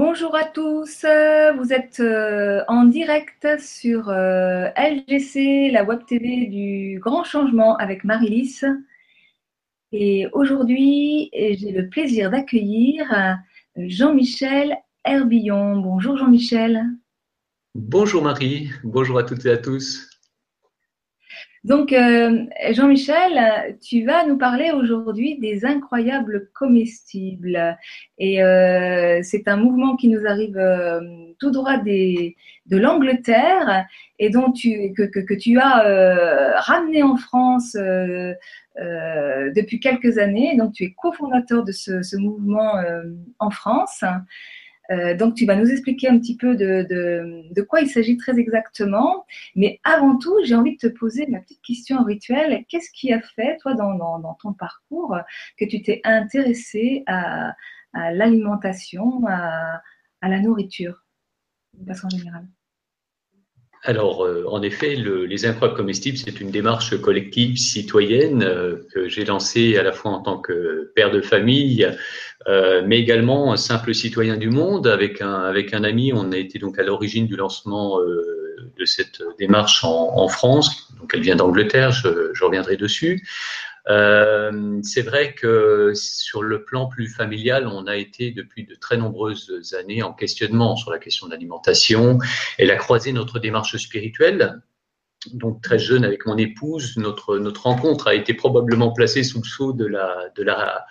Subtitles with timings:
[0.00, 1.04] Bonjour à tous,
[1.58, 8.04] vous êtes euh, en direct sur euh, LGC, la web TV du Grand Changement avec
[8.04, 8.64] Marie-Lys.
[9.90, 13.32] Et aujourd'hui, j'ai le plaisir d'accueillir euh,
[13.88, 15.78] Jean-Michel Herbillon.
[15.78, 16.80] Bonjour Jean-Michel.
[17.74, 20.07] Bonjour Marie, bonjour à toutes et à tous.
[21.64, 27.76] Donc, euh, Jean-Michel, tu vas nous parler aujourd'hui des incroyables comestibles.
[28.18, 31.00] Et euh, c'est un mouvement qui nous arrive euh,
[31.38, 33.86] tout droit de l'Angleterre
[34.20, 40.56] et dont tu, que, tu as ramené en France depuis quelques années.
[40.56, 42.74] Donc, tu es cofondateur de ce mouvement
[43.40, 44.04] en France.
[44.90, 48.38] Euh, donc, tu vas nous expliquer un petit peu de, de, quoi il s'agit très
[48.38, 49.26] exactement.
[49.54, 52.64] Mais avant tout, j'ai envie de te poser ma petite question rituelle.
[52.68, 55.16] Qu'est-ce qui a fait, toi, dans, dans, ton parcours,
[55.58, 57.54] que tu t'es intéressé à,
[57.92, 59.82] à l'alimentation, à,
[60.20, 61.04] à, la nourriture,
[61.74, 62.48] de façon générale?
[63.88, 69.08] Alors, euh, en effet, le, les incroyables comestibles, c'est une démarche collective citoyenne euh, que
[69.08, 71.90] j'ai lancée à la fois en tant que père de famille,
[72.48, 74.86] euh, mais également un simple citoyen du monde.
[74.86, 79.22] Avec un, avec un ami, on a été donc à l'origine du lancement de cette
[79.38, 80.92] démarche en, France.
[81.00, 83.26] Donc, elle vient d'Angleterre, je, je, reviendrai dessus.
[83.88, 88.96] Euh, c'est vrai que sur le plan plus familial, on a été depuis de très
[88.96, 92.18] nombreuses années en questionnement sur la question de l'alimentation.
[92.58, 94.60] Elle a croisé notre démarche spirituelle.
[95.32, 99.48] Donc très jeune avec mon épouse, notre, notre rencontre a été probablement placée sous le
[99.48, 100.86] sceau de la, de la,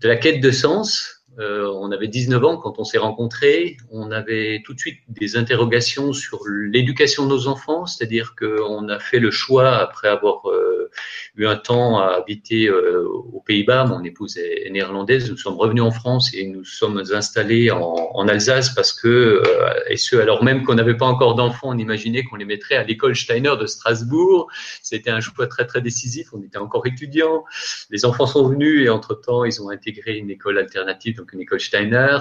[0.00, 3.76] de la quête de sens, euh, on avait 19 ans quand on s'est rencontrés.
[3.90, 8.98] On avait tout de suite des interrogations sur l'éducation de nos enfants, c'est-à-dire qu'on a
[8.98, 10.90] fait le choix, après avoir euh,
[11.36, 15.82] eu un temps à habiter euh, aux Pays-Bas, mon épouse est, néerlandaise, nous sommes revenus
[15.82, 19.42] en France et nous sommes installés en, Alsace parce que,
[19.88, 22.82] et ce alors même qu'on n'avait pas encore d'enfants, on imaginait qu'on les mettrait à
[22.82, 24.48] l'école Steiner de Strasbourg.
[24.82, 27.44] C'était un choix très très décisif, on était encore étudiants.
[27.90, 32.18] Les enfants sont venus et entre-temps, ils ont intégré une école alternative une école Steiner.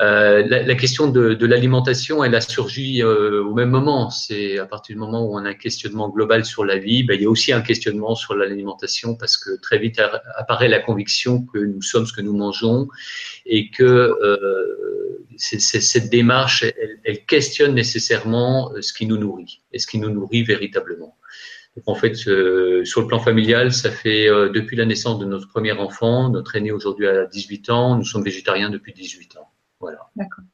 [0.00, 4.10] Euh, la, question de, l'alimentation, elle a surgi euh, au même moment.
[4.10, 7.14] C'est à partir du moment où on a un questionnement global sur la vie, ben,
[7.14, 10.00] il y a aussi un questionnement sur l'alimentation parce que très vite
[10.36, 12.88] apparaît la conviction que nous sommes ce que nous mangeons
[13.44, 16.64] et que euh, cette démarche,
[17.04, 21.16] elle, questionne nécessairement ce qui nous nourrit et ce qui nous nourrit véritablement.
[21.76, 25.24] Donc en fait, euh, sur le plan familial, ça fait euh, depuis la naissance de
[25.24, 29.48] notre premier enfant, notre aîné aujourd'hui a 18 ans, nous sommes végétariens depuis 18 ans.
[29.80, 30.10] Voilà.
[30.14, 30.44] D'accord.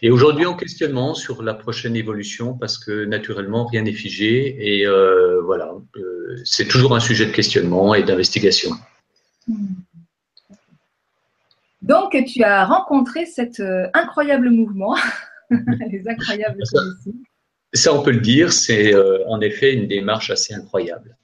[0.00, 4.78] Et aujourd'hui, en questionnement sur la prochaine évolution, parce que naturellement, rien n'est figé.
[4.78, 5.72] Et euh, voilà,
[6.44, 8.70] c'est toujours un sujet de questionnement et d'investigation.
[9.46, 9.74] Hmm.
[11.82, 13.62] Donc, tu as rencontré cet
[13.92, 14.96] incroyable mouvement,
[15.50, 16.80] les incroyables ça,
[17.90, 21.16] on peut le dire, c'est euh, en effet une démarche assez incroyable.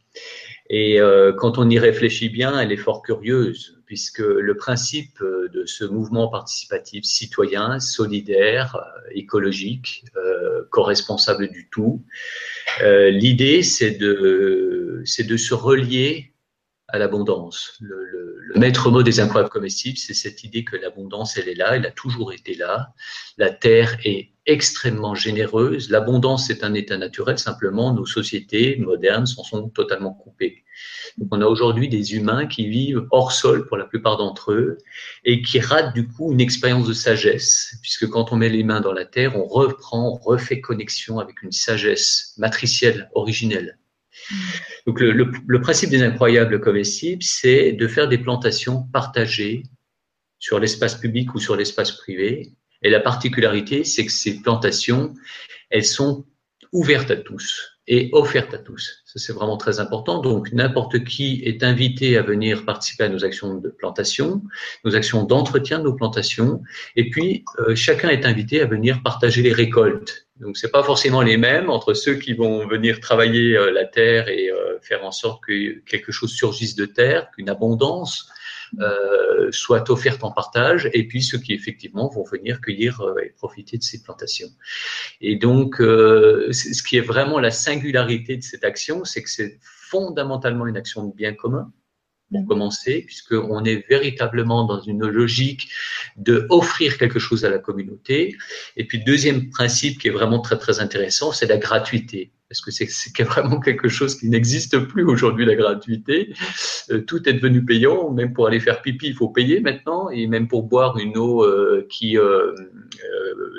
[0.69, 5.49] Et euh, quand on y réfléchit bien, elle est fort curieuse, puisque le principe euh,
[5.53, 8.79] de ce mouvement participatif citoyen, solidaire,
[9.13, 10.05] écologique,
[10.71, 12.05] co-responsable du tout,
[12.81, 16.30] l'idée c'est de, c'est de se relier
[16.93, 17.77] à l'abondance.
[17.81, 21.87] Le, maître mot des incroyables comestibles, c'est cette idée que l'abondance, elle est là, elle
[21.87, 22.93] a toujours été là.
[23.39, 25.91] La terre est extrêmement généreuse.
[25.91, 30.65] L'abondance est un état naturel, simplement nos sociétés modernes s'en sont totalement coupées.
[31.19, 34.79] Donc on a aujourd'hui des humains qui vivent hors sol pour la plupart d'entre eux
[35.25, 38.81] et qui ratent du coup une expérience de sagesse, puisque quand on met les mains
[38.81, 43.79] dans la terre, on reprend, on refait connexion avec une sagesse matricielle, originelle.
[44.87, 49.63] Donc le, principe des incroyables comestibles, c'est de faire des plantations partagées
[50.39, 52.53] sur l'espace public ou sur l'espace privé.
[52.83, 55.15] Et la particularité, c'est que ces plantations,
[55.69, 56.27] elles sont
[56.73, 59.03] ouvertes à tous et offertes à tous.
[59.05, 60.21] Ça, c'est vraiment très important.
[60.21, 64.43] Donc, n'importe qui est invité à venir participer à nos actions de plantation,
[64.85, 66.63] nos actions d'entretien de nos plantations.
[66.95, 70.29] Et puis, euh, chacun est invité à venir partager les récoltes.
[70.37, 74.29] Donc, c'est pas forcément les mêmes entre ceux qui vont venir travailler euh, la terre
[74.29, 78.29] et euh, faire en sorte que quelque chose surgisse de terre, qu'une abondance
[79.53, 83.79] soit offerte en partage, et puis ceux qui effectivement vont venir cueillir euh, et profiter
[83.79, 84.51] de ces plantations.
[85.21, 89.59] Et donc, euh, ce qui est vraiment la singularité de cette action, c'est que c'est
[89.63, 91.73] fondamentalement une action de bien commun
[92.31, 95.69] pour commencer, puisqu'on est véritablement dans une logique
[96.17, 98.37] de offrir quelque chose à la communauté.
[98.77, 102.31] Et puis, deuxième principe qui est vraiment très, très intéressant, c'est la gratuité.
[102.51, 106.35] Parce que c'est vraiment quelque chose qui n'existe plus aujourd'hui, la gratuité.
[106.91, 110.27] Euh, tout est devenu payant, même pour aller faire pipi, il faut payer maintenant, et
[110.27, 112.53] même pour boire une eau euh, qui, euh,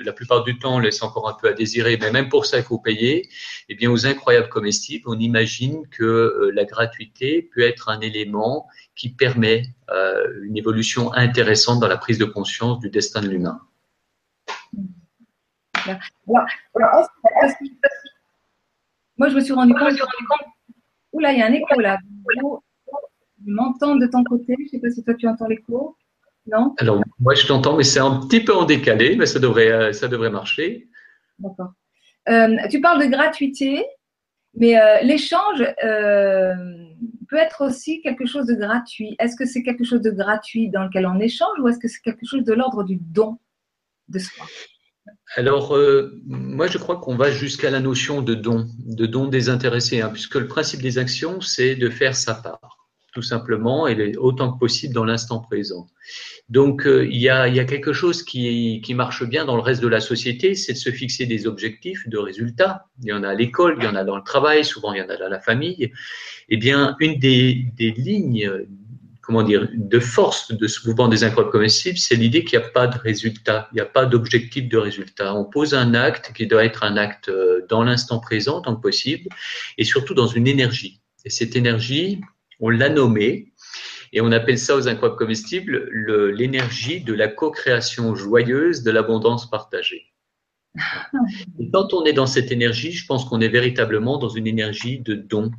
[0.03, 2.63] la plupart du temps, laisse encore un peu à désirer, mais même pour ça, il
[2.63, 3.29] faut payer.
[3.69, 8.67] Eh bien, aux incroyables comestibles, on imagine que la gratuité peut être un élément
[8.97, 9.63] qui permet
[10.43, 13.61] une évolution intéressante dans la prise de conscience du destin de l'humain.
[19.21, 19.93] Moi, je me suis rendu compte.
[21.13, 21.99] Oula, il y a un écho là.
[22.33, 22.41] Je
[23.45, 24.55] m'entends de ton côté.
[24.57, 25.95] Je ne sais pas si toi tu entends l'écho.
[26.47, 26.73] Non?
[26.79, 29.93] Alors, moi, je t'entends, mais c'est un petit peu en décalé, mais ça devrait, euh,
[29.93, 30.89] ça devrait marcher.
[31.37, 31.73] D'accord.
[32.29, 33.85] Euh, tu parles de gratuité,
[34.55, 35.59] mais euh, l'échange
[37.29, 39.15] peut être aussi quelque chose de gratuit.
[39.19, 42.01] Est-ce que c'est quelque chose de gratuit dans lequel on échange ou est-ce que c'est
[42.01, 43.37] quelque chose de l'ordre du don
[44.07, 44.47] de soi?
[45.35, 50.01] Alors, euh, moi, je crois qu'on va jusqu'à la notion de don, de don désintéressé,
[50.01, 52.77] hein, puisque le principe des actions, c'est de faire sa part,
[53.13, 55.87] tout simplement, et autant que possible dans l'instant présent.
[56.49, 60.01] Donc, euh, il, y a, quelque chose qui, marche bien dans le reste de la
[60.01, 62.87] société, c'est de se fixer des objectifs de résultats.
[63.01, 64.99] Il y en a à l'école, il y en a dans le travail, souvent il
[64.99, 65.93] y en a dans la famille.
[66.49, 68.51] Eh bien, une des lignes
[69.21, 72.69] comment dire, de force de ce mouvement des incroyables comestibles, c'est l'idée qu'il n'y a
[72.69, 75.35] pas de résultat, il n'y a pas d'objectif de résultat.
[75.35, 78.81] On pose un acte qui doit être un acte euh, dans l'instant présent tant que
[78.81, 79.29] possible,
[79.77, 81.01] et surtout dans une énergie.
[81.25, 82.19] Et cette énergie,
[82.59, 83.51] on l'a nommée,
[84.13, 85.87] et on appelle ça aux incroyables comestibles
[86.35, 90.07] l'énergie de la co-création joyeuse de l'abondance partagée.
[91.59, 94.99] Et quand on est dans cette énergie, je pense qu'on est véritablement dans une énergie
[94.99, 95.51] de don,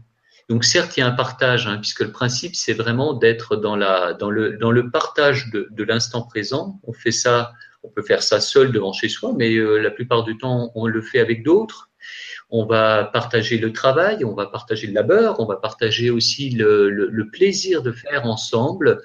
[0.48, 3.76] donc certes, il y a un partage, hein, puisque le principe, c'est vraiment d'être dans,
[3.76, 6.80] dans, le, dans le partage de, de l'instant présent.
[6.84, 7.52] On fait ça,
[7.82, 10.86] on peut faire ça seul devant chez soi, mais euh, la plupart du temps, on
[10.86, 11.88] le fait avec d'autres.
[12.54, 16.90] On va partager le travail, on va partager le labeur, on va partager aussi le,
[16.90, 19.00] le, le plaisir de faire ensemble.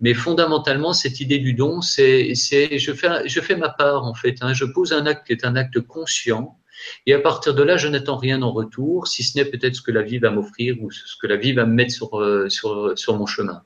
[0.00, 4.38] Mais fondamentalement, cette idée du don, c'est je fais, je fais ma part en fait.
[4.40, 4.52] Hein.
[4.52, 6.57] Je pose un acte qui est un acte conscient
[7.06, 9.82] et à partir de là, je n'attends rien en retour, si ce n'est peut-être ce
[9.82, 12.48] que la vie va m'offrir ou ce que la vie va me mettre sur, euh,
[12.48, 13.62] sur, mon chemin.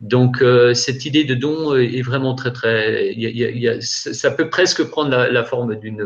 [0.00, 3.16] Donc euh, cette idée de don est vraiment très très,
[3.80, 6.04] ça peut presque prendre la, la forme d'une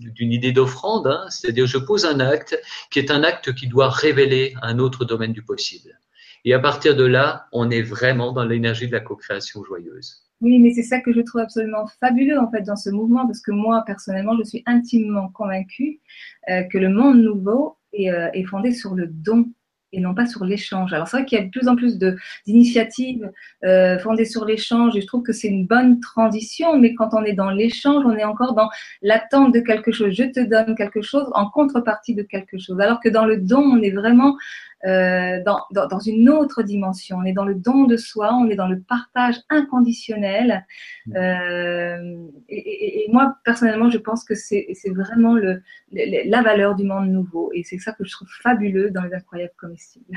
[0.00, 2.58] d'une idée d'offrande, hein, c'est-à-dire je pose un acte
[2.90, 5.98] qui est un acte qui doit révéler un autre domaine du possible.
[6.44, 10.29] Et à partir de là, on est vraiment dans l'énergie de la co-création joyeuse.
[10.40, 13.40] Oui, mais c'est ça que je trouve absolument fabuleux en fait dans ce mouvement, parce
[13.40, 16.00] que moi personnellement, je suis intimement convaincue
[16.48, 19.52] euh, que le monde nouveau est, euh, est, fondé sur le don
[19.92, 20.92] et non pas sur l'échange.
[20.92, 21.98] Alors c'est vrai qu'il y a de plus en plus
[22.46, 23.30] d'initiatives
[23.64, 27.24] euh, fondées sur l'échange et je trouve que c'est une bonne transition, mais quand on
[27.24, 28.68] est dans l'échange, on est encore dans
[29.02, 30.14] l'attente de quelque chose.
[30.14, 32.80] Je te donne quelque chose en contrepartie de quelque chose.
[32.80, 34.36] Alors que dans le don, on est vraiment
[34.86, 37.18] euh, dans, dans, dans, une autre dimension.
[37.18, 40.66] On est dans le don de soi, on est dans le partage inconditionnel.
[41.06, 41.16] Mmh.
[41.16, 45.62] Euh, et, et, et, moi, personnellement, je pense que c'est vraiment le,
[45.92, 47.50] le, la valeur du monde nouveau.
[47.54, 50.16] Et c'est ça que je trouve fabuleux dans les incroyables comestibles.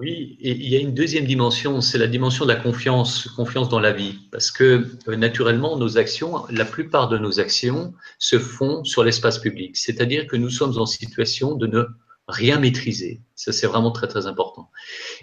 [0.00, 3.68] Oui, et il y a une deuxième dimension, c'est la dimension de la confiance, confiance
[3.68, 4.20] dans la vie.
[4.32, 9.38] Parce que euh, naturellement, nos actions, la plupart de nos actions se font sur l'espace
[9.38, 9.76] public.
[9.76, 11.84] C'est-à-dire que nous sommes en situation de ne
[12.30, 13.20] rien maîtriser.
[13.34, 14.70] Ça, c'est vraiment très, très important.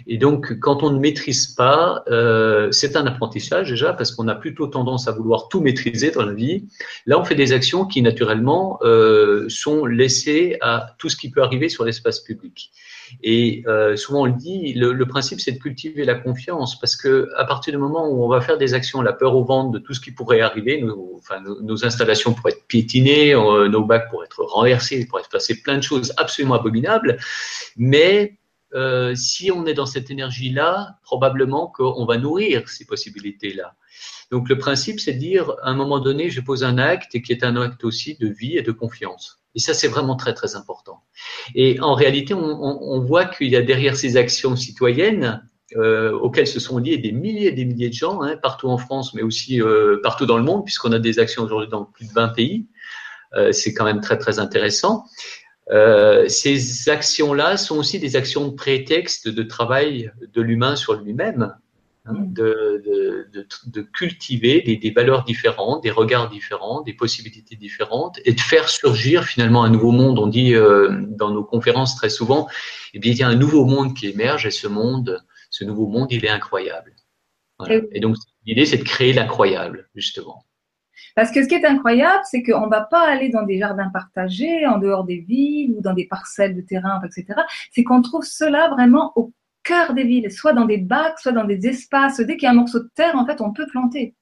[0.06, 4.34] Et donc, quand on ne maîtrise pas, euh, c'est un apprentissage déjà, parce qu'on a
[4.34, 6.66] plutôt tendance à vouloir tout maîtriser dans la vie.
[7.06, 11.42] Là, on fait des actions qui, naturellement, euh, sont laissées à tout ce qui peut
[11.42, 12.72] arriver sur l'espace public.
[13.22, 17.28] Et euh, souvent on le dit, le, principe c'est de cultiver la confiance parce que
[17.36, 19.78] à partir du moment où on va faire des actions, la peur au ventre de
[19.78, 24.44] tout ce qui pourrait arriver, nos, installations pourraient être piétinées, euh, nos bacs pourraient être
[24.44, 27.18] renversés, il pourrait se passer plein de choses absolument abominables,
[27.76, 28.38] mais
[28.74, 33.74] euh, si on est dans cette énergie-là, probablement qu'on va nourrir ces possibilités-là.
[34.30, 37.22] Donc le principe, c'est de dire, à un moment donné, je pose un acte et
[37.22, 39.40] qui est un acte aussi de vie et de confiance.
[39.58, 41.02] Et ça, c'est vraiment très, très important.
[41.56, 45.42] Et en réalité, on, voit qu'il y a derrière ces actions citoyennes,
[45.76, 48.78] euh, auxquelles se sont liés des milliers et des milliers de gens, hein, partout en
[48.78, 52.06] France, mais aussi euh, partout dans le monde, puisqu'on a des actions aujourd'hui dans plus
[52.06, 52.68] de 20 pays.
[53.34, 55.06] Euh, c'est quand même très, très intéressant.
[56.28, 61.52] Ces actions-là sont aussi des actions de prétexte de travail de l'humain sur lui-même.
[62.08, 62.32] Hein, mm.
[62.32, 68.18] de, de, de, de, cultiver des, des, valeurs différentes, des regards différents, des possibilités différentes,
[68.24, 70.18] et de faire surgir finalement un nouveau monde.
[70.18, 72.48] On dit euh, dans nos conférences très souvent,
[72.94, 75.86] eh bien, il y a un nouveau monde qui émerge, et ce monde, ce nouveau
[75.86, 76.94] monde, il est incroyable.
[77.58, 77.82] Voilà.
[77.92, 80.44] Et donc, l'idée, c'est de créer l'incroyable, justement.
[81.14, 83.90] Parce que ce qui est incroyable, c'est qu'on ne va pas aller dans des jardins
[83.90, 87.40] partagés, en dehors des villes ou dans des parcelles de terrain, etc.
[87.72, 89.32] C'est qu'on trouve cela vraiment au
[89.68, 92.20] cœur des villes, soit dans des bacs, soit dans des espaces.
[92.20, 94.14] Dès qu'il y a un morceau de terre, en fait, on peut planter.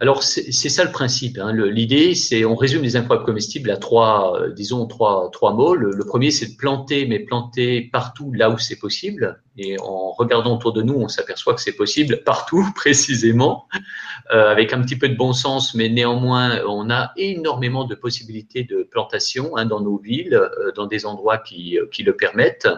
[0.00, 1.36] Alors c'est ça le principe.
[1.38, 1.52] Hein.
[1.52, 5.74] L'idée, c'est on résume les incroyables comestibles à trois, euh, disons trois, trois mots.
[5.74, 9.42] Le, premier, c'est de planter, mais planter partout là où c'est possible.
[9.56, 13.66] Et en regardant autour de nous, on s'aperçoit que c'est possible partout, précisément,
[14.32, 18.62] euh, avec un petit peu de bon sens, mais néanmoins, on a énormément de possibilités
[18.62, 22.68] de plantation hein, dans nos villes, euh, dans des endroits qui, qui le permettent.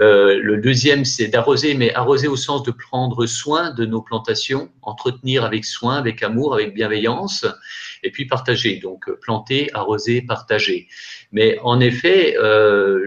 [0.00, 4.70] Euh, le deuxième, c'est d'arroser, mais arroser au sens de prendre soin de nos plantations,
[4.80, 7.46] entretenir avec soin, avec amour, avec bienveillance,
[8.02, 8.76] et puis partager.
[8.76, 10.88] Donc euh, planter, arroser, partager.
[11.30, 13.00] Mais en effet, euh,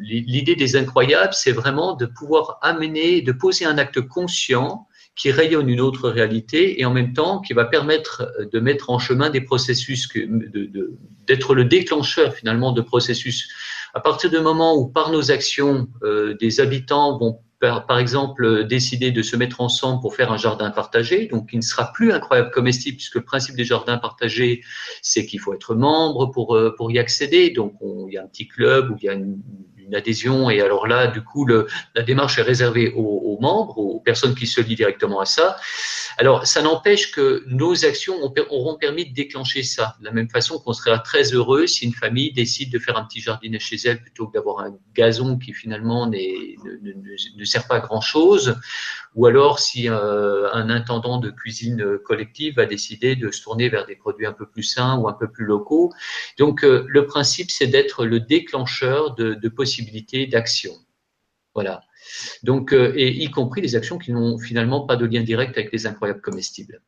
[0.00, 4.86] l'idée des incroyables, c'est vraiment de pouvoir amener, de poser un acte conscient
[5.16, 8.98] qui rayonne une autre réalité et en même temps qui va permettre de mettre en
[8.98, 10.08] chemin des processus,
[11.26, 13.48] d'être le déclencheur finalement de processus
[13.96, 19.10] à partir du moment où, par nos actions, euh, des habitants vont, par, exemple, décider
[19.10, 22.50] de se mettre ensemble pour faire un jardin partagé, donc il ne sera plus incroyable
[22.50, 24.62] comestible, puisque le principe des jardins partagés,
[25.00, 27.48] c'est qu'il faut être membre pour, euh, pour y accéder.
[27.48, 29.40] Donc, il y a un petit club où il y a une,
[29.86, 30.50] une adhésion.
[30.50, 34.46] Et alors là, du coup, le, la démarche est réservée aux, membres, aux personnes qui
[34.46, 35.56] se lient directement à ça.
[36.18, 38.16] Alors, ça n'empêche que nos actions
[38.50, 39.96] auront permis de déclencher ça.
[40.00, 43.04] De la même façon qu'on serait très heureux si une famille décide de faire un
[43.04, 47.66] petit jardinet chez elle plutôt que d'avoir un gazon qui finalement ne, ne, ne, sert
[47.66, 48.56] pas à grand chose.
[49.16, 53.86] Ou alors si euh, un intendant de cuisine collective va décider de se tourner vers
[53.86, 55.90] des produits un peu plus sains ou un peu plus locaux.
[56.38, 60.72] Donc, euh, le principe, c'est d'être le déclencheur de, possibilités d'action.
[61.54, 61.82] Voilà.
[62.42, 65.72] Donc, euh, et y compris les actions qui n'ont finalement pas de lien direct avec
[65.72, 66.82] les incroyables comestibles.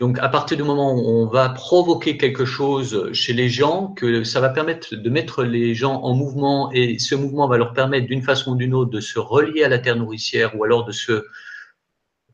[0.00, 4.24] Donc, à partir du moment où on va provoquer quelque chose chez les gens, que
[4.24, 8.06] ça va permettre de mettre les gens en mouvement et ce mouvement va leur permettre
[8.06, 10.92] d'une façon ou d'une autre de se relier à la terre nourricière ou alors de
[10.92, 11.26] se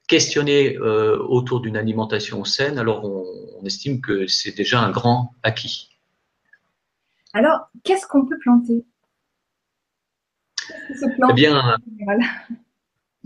[0.06, 5.88] questionner euh, autour d'une alimentation saine, alors on estime que c'est déjà un grand acquis.
[7.32, 8.84] Alors, qu'est-ce qu'on peut planter?
[10.70, 11.76] Eh bien,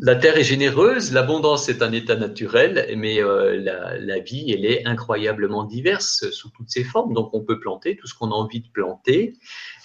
[0.03, 3.61] la terre est généreuse, l'abondance est un état naturel, mais euh,
[4.01, 7.13] la, vie, elle est incroyablement diverse sous toutes ses formes.
[7.13, 9.35] Donc, on peut planter tout ce qu'on a envie de planter.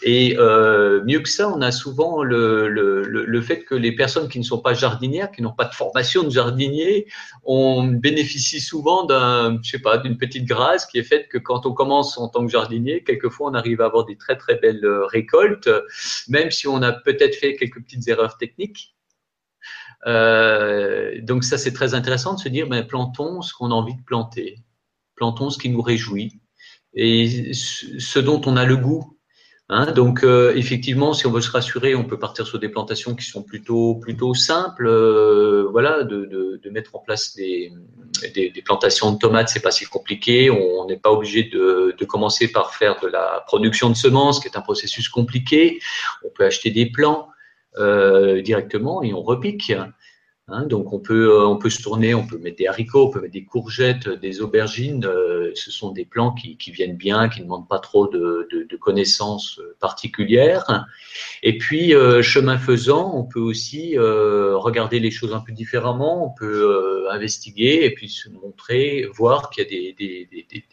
[0.03, 4.45] Et euh, mieux que ça, on a souvent le, fait que les personnes qui ne
[4.45, 7.07] sont pas jardinières, qui n'ont pas de formation de jardinier,
[7.43, 11.65] on bénéficie souvent d'un, je sais pas, d'une petite grâce qui est faite que quand
[11.65, 14.87] on commence en tant que jardinier, quelquefois on arrive à avoir des très très belles
[15.11, 15.69] récoltes,
[16.29, 18.94] même si on a peut-être fait quelques petites erreurs techniques.
[20.05, 23.95] Euh, donc ça, c'est très intéressant de se dire, ben, plantons ce qu'on a envie
[23.95, 24.59] de planter,
[25.15, 26.39] plantons ce qui nous réjouit
[26.93, 29.15] et ce dont on a le goût.
[29.67, 33.15] Hein, donc euh, effectivement, si on veut se rassurer, on peut partir sur des plantations
[33.15, 34.85] qui sont plutôt plutôt simples.
[34.85, 37.73] Euh, voilà, de, de, de, mettre en place des,
[38.35, 40.51] des, des plantations de tomates, c'est pas si compliqué.
[40.51, 44.47] On n'est pas obligé de, de, commencer par faire de la production de semences, qui
[44.47, 45.79] est un processus compliqué.
[46.23, 47.29] On peut acheter des plants.
[47.77, 49.73] Euh, directement et on repique.
[50.47, 53.09] Hein, donc on peut, euh, on peut se tourner, on peut mettre des haricots, on
[53.09, 55.03] peut mettre des courgettes, des aubergines.
[55.05, 58.47] Euh, ce sont des plants qui, qui, viennent bien, qui ne demandent pas trop de,
[58.51, 60.85] de, connaissances particulières.
[61.41, 66.27] Et puis chemin faisant, on peut aussi regarder les choses un peu différemment.
[66.27, 70.63] On peut investiguer et puis se montrer, voir qu'il y a des, des, des, des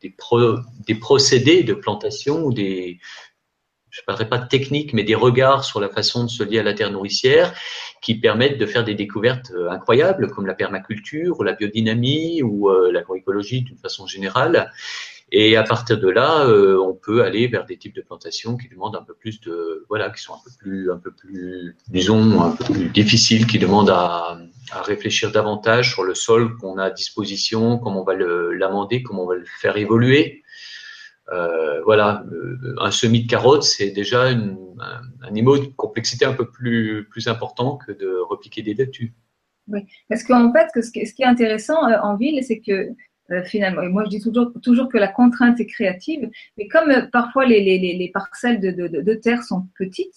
[0.00, 2.98] des, procédés de plantation ou des,
[3.90, 6.62] je parlerai pas de technique, mais des regards sur la façon de se lier à
[6.62, 7.52] la terre nourricière
[8.00, 12.70] qui permettent de faire des découvertes euh, incroyables comme la permaculture ou la biodynamie ou
[12.70, 14.70] euh, l'agroécologie d'une façon générale.
[15.32, 18.68] Et à partir de là, euh, on peut aller vers des types de plantations qui
[18.68, 22.42] demandent un peu plus de, voilà, qui sont un peu plus, un peu plus, disons,
[22.42, 24.40] un peu plus difficiles, qui demandent à
[24.82, 29.28] réfléchir davantage sur le sol qu'on a à disposition, comment on va l'amender, comment on
[29.28, 30.42] va le faire évoluer.
[31.32, 34.56] Euh, voilà, euh, un semis de carottes, c'est déjà un,
[35.30, 39.14] niveau de complexité un peu plus, plus important que de repiquer des laitues.
[39.68, 42.88] Oui, parce qu'en fait, ce qui est intéressant euh, en ville, c'est que
[43.44, 47.60] finalement, moi je dis toujours, toujours que la contrainte est créative, mais comme parfois les,
[47.60, 50.16] les, les parcelles de, de, terre sont petites,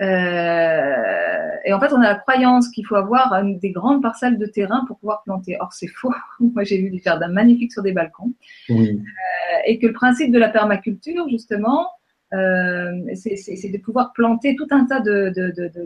[0.00, 4.46] euh, et en fait, on a la croyance qu'il faut avoir des grandes parcelles de
[4.46, 5.56] terrain pour pouvoir planter.
[5.60, 6.14] Or, c'est faux.
[6.40, 8.32] Moi, j'ai vu des jardins magnifiques sur des balcons.
[8.68, 8.90] Oui.
[8.90, 11.88] Euh, et que le principe de la permaculture, justement,
[12.32, 15.78] euh, c'est de pouvoir planter tout un tas de, de, de,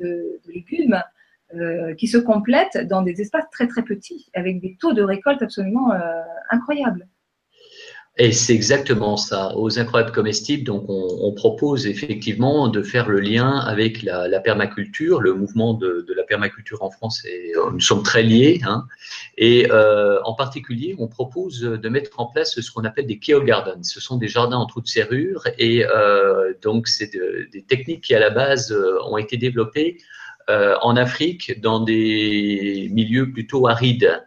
[0.00, 1.02] de légumes
[1.96, 5.92] qui se complètent dans des espaces très très petits, avec des taux de récolte absolument
[6.50, 7.06] incroyables.
[8.18, 9.54] Et c'est exactement ça.
[9.56, 15.34] Aux incroyables comestibles, donc on, propose effectivement de faire le lien avec la, permaculture, le
[15.34, 17.22] mouvement de, la permaculture en France.
[17.26, 18.60] Et, euh, nous sommes très liés.
[18.64, 18.86] Hein.
[19.36, 23.42] Et euh, en particulier, on propose de mettre en place ce qu'on appelle des keo
[23.42, 23.82] gardens.
[23.82, 25.46] Ce sont des jardins en trous de serrure.
[25.58, 27.10] Et euh, donc, c'est
[27.52, 28.74] des techniques qui à la base
[29.10, 29.98] ont été développées
[30.48, 34.22] en Afrique dans des milieux plutôt arides.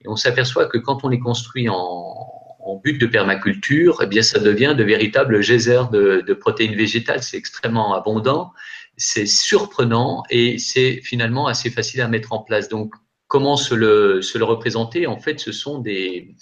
[0.00, 2.33] Et on s'aperçoit que quand on les construit en
[2.64, 7.22] en but de permaculture, eh bien, ça devient de véritables geysers de, protéines végétales.
[7.22, 8.52] C'est extrêmement abondant,
[8.96, 12.68] c'est surprenant et c'est finalement assez facile à mettre en place.
[12.68, 12.94] Donc,
[13.28, 15.06] comment se le, se le représenter?
[15.06, 16.34] En fait, ce sont des,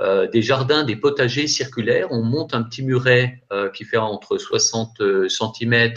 [0.00, 2.08] euh, des jardins, des potagers circulaires.
[2.10, 5.92] On monte un petit muret euh, qui fait entre 60 cm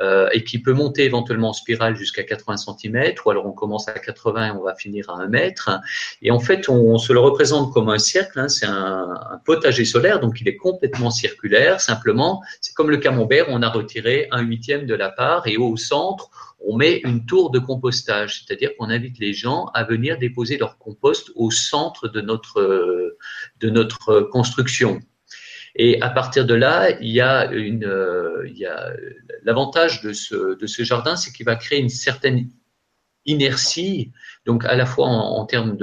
[0.00, 3.88] euh, et qui peut monter éventuellement en spirale jusqu'à 80 cm, ou alors on commence
[3.88, 5.70] à 80 et on va finir à 1 mètre.
[6.22, 9.84] Et en fait, on, se le représente comme un cercle, hein, c'est un, un, potager
[9.84, 11.80] solaire, donc il est complètement circulaire.
[11.80, 15.76] Simplement, c'est comme le camembert, on a retiré un huitième de la part et au
[15.76, 16.30] centre,
[16.64, 20.78] on met une tour de compostage, c'est-à-dire qu'on invite les gens à venir déposer leur
[20.78, 23.16] compost au centre de notre,
[23.60, 25.00] de notre construction.
[25.74, 28.46] Et à partir de là, il y a une, euh,
[29.42, 32.50] l'avantage de ce, de ce jardin, c'est qu'il va créer une certaine
[33.24, 34.12] inertie
[34.46, 35.76] donc à la fois en, termes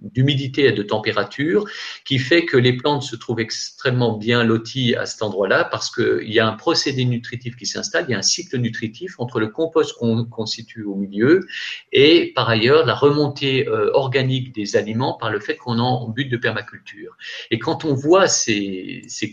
[0.00, 1.64] d'humidité et de température,
[2.04, 6.32] qui fait que les plantes se trouvent extrêmement bien loties à cet endroit-là parce qu'il
[6.32, 9.48] y a un procédé nutritif qui s'installe, il y a un cycle nutritif entre le
[9.48, 11.46] compost qu'on constitue au milieu
[11.92, 16.26] et par ailleurs la remontée euh, organique des aliments par le fait qu'on en but
[16.26, 17.16] de permaculture.
[17.50, 19.32] Et quand on voit ces, ces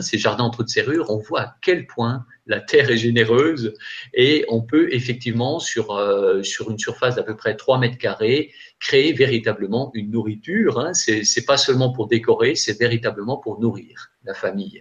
[0.00, 3.74] ces jardins entre de serrure, on voit à quel point la terre est généreuse
[4.12, 8.52] et on peut effectivement sur, euh, sur une surface d'à peu près 3 mètres carrés
[8.80, 10.78] créer véritablement une nourriture.
[10.78, 10.92] Hein.
[10.94, 14.80] C'est pas seulement pour décorer, c'est véritablement pour nourrir la famille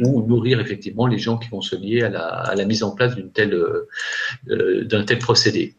[0.00, 2.94] ou nourrir effectivement les gens qui vont se lier à la, à la mise en
[2.94, 5.76] place d'une telle euh, d'un tel procédé.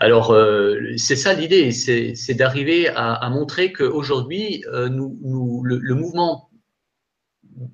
[0.00, 5.78] Alors, euh, c'est ça l'idée, c'est d'arriver à, à, montrer qu'aujourd'hui, euh, nous, nous, le,
[5.78, 6.50] le, mouvement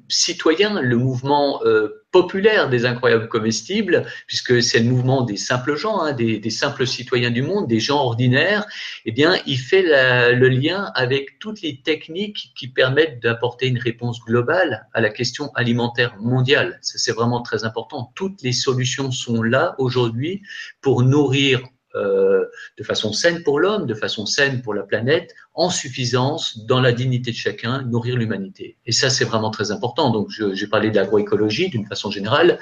[0.08, 6.00] citoyen, le mouvement euh, populaire des incroyables comestibles, puisque c'est le mouvement des simples gens,
[6.00, 8.66] hein, des, simples citoyens du monde, des gens ordinaires,
[9.04, 14.20] eh bien, il fait le lien avec toutes les techniques qui permettent d'apporter une réponse
[14.20, 16.78] globale à la question alimentaire mondiale.
[16.82, 18.12] Ça, c'est vraiment très important.
[18.16, 20.42] Toutes les solutions sont là aujourd'hui
[20.80, 21.62] pour nourrir
[21.94, 22.44] euh,
[22.78, 26.92] de façon saine pour l'homme, de façon saine pour la planète, en suffisance, dans la
[26.92, 28.76] dignité de chacun, nourrir l'humanité.
[28.86, 30.10] Et ça, c'est vraiment très important.
[30.10, 32.60] Donc, j'ai parlé de l'agroécologie d'une façon générale,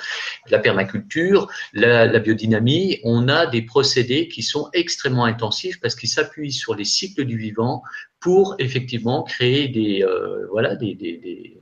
[0.51, 3.01] la permaculture, la, biodynamie.
[3.05, 7.37] On a des procédés qui sont extrêmement intensifs parce qu'ils s'appuient sur les cycles du
[7.37, 7.83] vivant
[8.21, 11.59] pour effectivement créer des, euh, voilà, des, des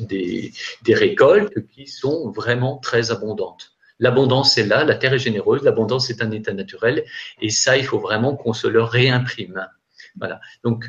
[0.00, 3.73] des, des, récoltes qui sont vraiment très abondantes.
[3.98, 7.04] L'abondance est là, la terre est généreuse, l'abondance est un état naturel,
[7.40, 9.66] et ça, il faut vraiment qu'on se le réimprime.
[10.16, 10.40] Voilà.
[10.62, 10.86] Donc,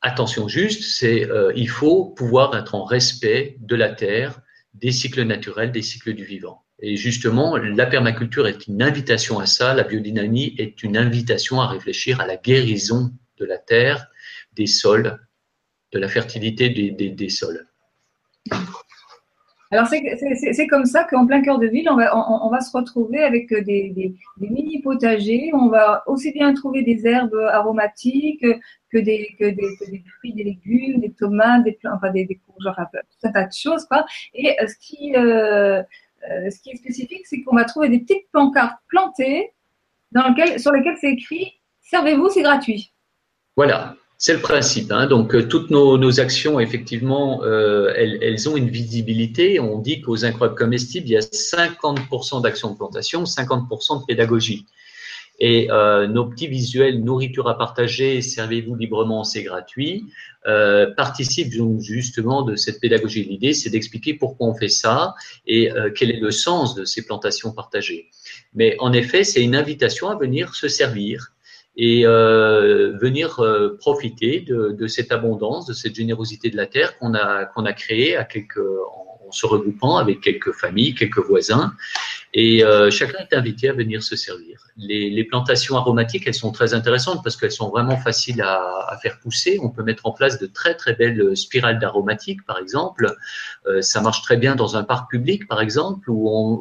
[0.00, 4.40] attention juste, c'est euh, il faut pouvoir être en respect de la terre,
[4.74, 6.64] des cycles naturels, des cycles du vivant.
[6.80, 11.68] Et justement, la permaculture est une invitation à ça, la biodynamie est une invitation à
[11.68, 14.08] réfléchir à la guérison de la terre,
[14.52, 15.18] des sols,
[15.92, 17.66] de la fertilité des, sols.
[19.70, 23.22] Alors, c'est comme ça qu'en plein cœur de ville, on va, on, va se retrouver
[23.22, 25.50] avec des, des, mini potagers.
[25.52, 28.46] On va aussi bien trouver des herbes aromatiques
[28.92, 33.28] que des, que des, fruits, des légumes, des tomates, des, enfin des, des enfin tout
[33.28, 33.84] un tas de choses.
[33.86, 34.06] Quoi.
[34.34, 35.82] Et euh, ce qui, euh,
[36.30, 39.52] euh, ce qui est spécifique, c'est qu'on va trouver des petites pancartes plantées
[40.12, 42.92] dans lequel, sur lesquelles c'est écrit Servez-vous, c'est gratuit.
[43.56, 44.90] Voilà, c'est le principe.
[44.90, 45.06] Hein.
[45.06, 49.60] Donc, euh, toutes nos, actions, effectivement, euh, elles, ont une visibilité.
[49.60, 54.64] On dit qu'aux incroyables comestibles, il y a 50% d'actions de plantation, 50% de pédagogie.
[55.40, 60.06] Et euh, nos petits visuels, nourriture à partager, servez-vous librement, c'est gratuit,
[60.96, 63.24] participent justement de cette pédagogie.
[63.24, 65.14] L'idée, c'est d'expliquer pourquoi on fait ça
[65.46, 68.08] et quel est le sens de ces plantations partagées.
[68.54, 71.34] Mais en effet, c'est une invitation à venir se servir
[71.76, 76.96] et euh, venir euh, profiter de, de, cette abondance, de cette générosité de la terre
[76.98, 81.74] qu'on a qu'on a créée à quelques en, se regroupant avec quelques familles, quelques voisins,
[82.32, 84.66] et euh, chacun est invité à venir se servir.
[84.76, 88.96] Les, les, plantations aromatiques, elles sont très intéressantes parce qu'elles sont vraiment faciles à, à,
[88.98, 89.58] faire pousser.
[89.62, 93.14] On peut mettre en place de très très belles spirales d'aromatiques, par exemple.
[93.66, 96.60] Euh, ça marche très bien dans un parc public, par exemple, où on,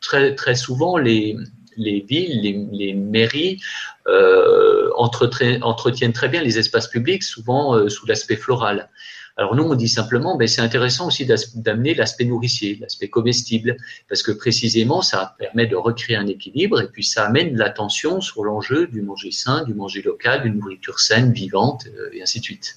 [0.00, 1.36] très très souvent les
[1.76, 3.60] les villes, les, mairies
[4.06, 8.88] euh, entretiennent très bien les espaces publics, souvent euh, sous l'aspect floral.
[9.36, 14.22] Alors nous, on dit simplement, ben, c'est intéressant aussi d'amener l'aspect nourricier, l'aspect comestible, parce
[14.22, 18.86] que précisément, ça permet de recréer un équilibre et puis ça amène l'attention sur l'enjeu
[18.86, 22.76] du manger sain, du manger local, d'une nourriture saine, vivante, euh, et ainsi de suite.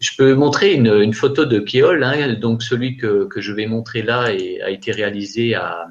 [0.00, 4.24] Je peux montrer une, photo de Kéol, hein, donc celui que, je vais montrer là
[4.24, 5.86] a été réalisé à,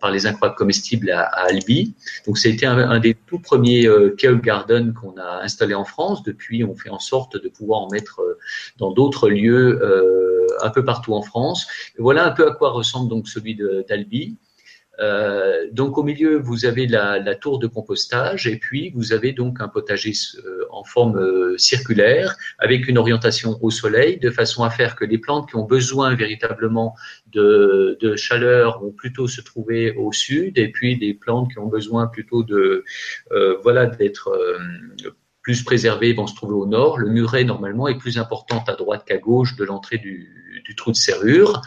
[0.00, 1.94] par les incroyables comestibles à, Albi.
[2.26, 6.22] Donc, c'était un, un, des tout premiers euh, Garden qu'on a installé en France.
[6.22, 8.38] Depuis, on fait en sorte de pouvoir en mettre euh,
[8.78, 11.66] dans d'autres lieux euh, un peu partout en France.
[11.98, 14.36] voilà un peu à quoi ressemble donc celui d'Albi.
[15.00, 19.60] Euh, donc au milieu, vous avez la, tour de compostage et puis vous avez donc
[19.60, 20.12] un potager
[20.44, 25.04] euh, en forme euh, circulaire avec une orientation au soleil de façon à faire que
[25.04, 26.94] les plantes qui ont besoin véritablement
[27.32, 31.66] de, de chaleur vont plutôt se trouver au sud et puis des plantes qui ont
[31.66, 32.84] besoin plutôt de
[33.62, 34.30] voilà d'être
[35.44, 36.98] plus préservées vont se trouver au nord.
[36.98, 40.90] Le muret, normalement, est plus important à droite qu'à gauche de l'entrée du, du, trou
[40.90, 41.60] de serrure.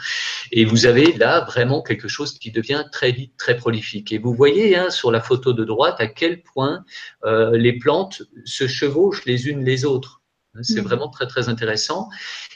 [0.50, 4.12] Et vous avez là vraiment quelque chose qui devient très vite très prolifique.
[4.12, 6.84] Et vous voyez hein, sur la photo de droite à quel point
[7.24, 10.22] euh, les plantes se chevauchent les unes les autres.
[10.62, 10.84] C'est mm.
[10.84, 12.08] vraiment très très intéressant.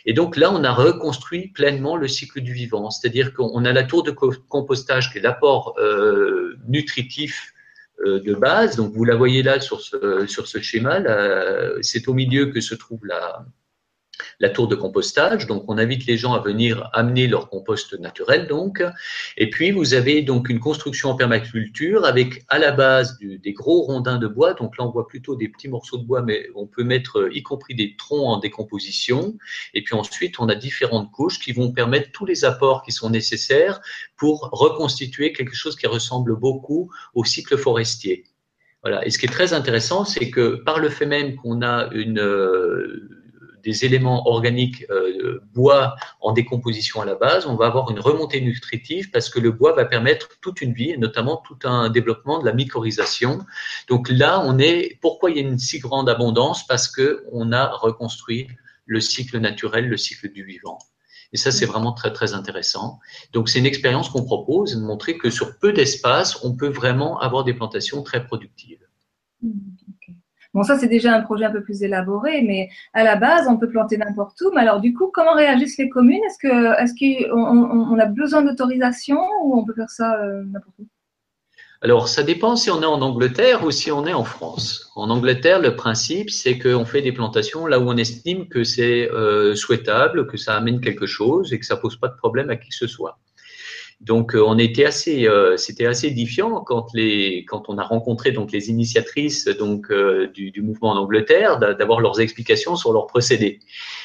[0.05, 3.85] Et donc là, on a reconstruit pleinement le cycle du vivant, c'est-à-dire qu'on a la
[3.85, 7.53] tour de compostage qui est l'apport euh, nutritif
[8.05, 8.77] de base.
[8.77, 11.01] Donc vous la voyez là sur ce, sur ce schéma.
[11.83, 13.45] C'est au milieu que se trouve la,
[14.43, 15.47] la tour de compostage.
[15.47, 18.83] Donc, on invite les gens à venir amener leur compost naturel, donc.
[19.37, 23.83] Et puis, vous avez donc une construction en permaculture avec à la base des gros
[23.83, 24.55] rondins de bois.
[24.55, 27.35] Donc là, on voit plutôt des petits morceaux de bois, mais on peut mettre euh,
[27.35, 29.39] y compris des troncs en décomposition.
[29.75, 33.11] Et puis ensuite, on a différentes couches qui vont permettre tous les apports qui sont
[33.11, 33.81] nécessaires
[34.17, 38.25] pour reconstituer quelque chose qui ressemble beaucoup au cycle forestier.
[38.83, 39.07] Voilà.
[39.07, 42.19] Et ce qui est très intéressant, c'est que par le fait même qu'on a une
[42.19, 43.22] euh,
[43.63, 48.41] des éléments organiques euh, bois en décomposition à la base, on va avoir une remontée
[48.41, 52.39] nutritive parce que le bois va permettre toute une vie, et notamment tout un développement
[52.39, 53.41] de la mycorhisation.
[53.89, 54.99] Donc là, on est.
[55.01, 56.67] Pourquoi il y a une si grande abondance?
[56.67, 58.49] Parce que on a reconstruit
[58.87, 60.79] le cycle naturel, le cycle du vivant.
[61.33, 63.01] Et ça, c'est vraiment très, très intéressant.
[63.33, 67.19] Donc, c'est une expérience qu'on propose, de montrer que sur peu d'espace, on peut vraiment
[67.21, 68.87] avoir des plantations très productives.
[69.41, 69.49] Mmh.
[70.55, 73.57] Bon, ça, c'est déjà un projet un peu plus élaboré, mais à la base, on
[73.57, 74.51] peut planter n'importe où.
[74.55, 76.21] Mais alors, du coup, comment réagissent les communes?
[76.27, 80.79] Est-ce que, est-ce qu'on on a besoin d'autorisation ou on peut faire ça euh, n'importe
[80.79, 80.87] où?
[81.81, 84.93] Alors, ça dépend si on est en Angleterre ou si on est en France.
[84.95, 89.11] En Angleterre, le principe, c'est qu'on fait des plantations là où on estime que c'est
[89.11, 92.57] euh, souhaitable, que ça amène quelque chose et que ça pose pas de problème à
[92.57, 93.19] qui que ce soit.
[94.03, 96.89] Donc, euh, on était assez, euh, c'était assez édifiant quand
[97.69, 102.21] on a rencontré donc les initiatrices donc euh, du, du, mouvement en Angleterre, d'avoir leurs
[102.21, 103.61] explications sur leurs procédés.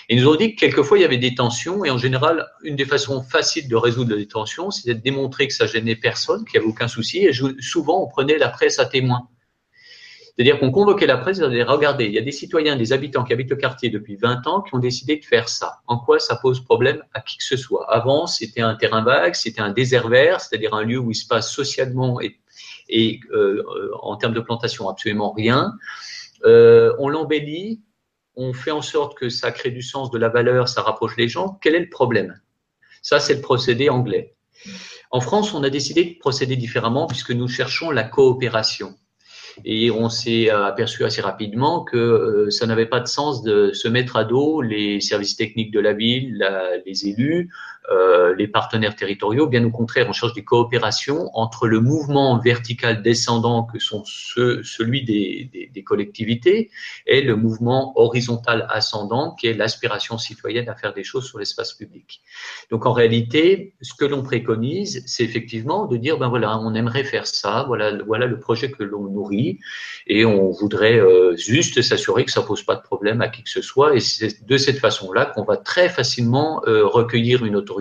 [0.08, 2.76] Ils nous ont dit que quelquefois il y avait des tensions et en général, une
[2.76, 6.60] des façons faciles de résoudre les tensions, c'était de démontrer que ça gênait personne, qu'il
[6.60, 7.26] n'y avait aucun souci.
[7.26, 9.28] Et souvent, on prenait la presse à témoin.
[10.38, 13.23] C'est-à-dire qu'on convoquait la presse, on disait, regardez, il y a des citoyens, des habitants
[13.23, 15.80] qui habitent le quartier depuis 20 ans qui ont décidé de faire ça.
[15.88, 17.91] En quoi ça pose problème à qui que ce soit?
[17.91, 21.26] Avant, c'était un terrain vague, c'était un désert vert, c'est-à-dire un lieu où il se
[21.26, 22.39] passe socialement et,
[22.88, 23.63] et euh,
[24.00, 25.73] en termes de plantation absolument rien.
[26.45, 27.82] Euh, on l'embellit,
[28.36, 31.28] on fait en sorte que ça crée du sens, de la valeur, ça rapproche les
[31.28, 31.58] gens.
[31.63, 32.39] Quel est le problème?
[33.02, 34.36] Ça, c'est le procédé anglais.
[35.10, 38.95] En France, on a décidé de procéder différemment puisque nous cherchons la coopération.
[39.65, 43.88] Et on s'est aperçu assez rapidement que euh, ça n'avait pas de sens de se
[43.88, 46.46] mettre à dos les services techniques de la ville,
[46.86, 47.50] les élus,
[47.89, 49.47] euh, les partenaires territoriaux.
[49.47, 54.62] Bien au contraire, on cherche des coopérations entre le mouvement vertical descendant que sont ceux,
[54.62, 56.69] celui des, des, des, collectivités
[57.06, 61.73] et le mouvement horizontal ascendant qui est l'aspiration citoyenne à faire des choses sur l'espace
[61.76, 62.21] public.
[62.71, 67.06] Donc en réalité, ce que l'on préconise, c'est effectivement de dire ben voilà, on aimerait
[67.06, 69.60] faire ça, voilà, voilà le projet que l'on nourrit
[70.08, 73.50] et on voudrait euh, juste s'assurer que ça pose pas de problème à qui que
[73.50, 77.77] ce soit et c'est de cette façon-là qu'on va très facilement euh, recueillir une autorisation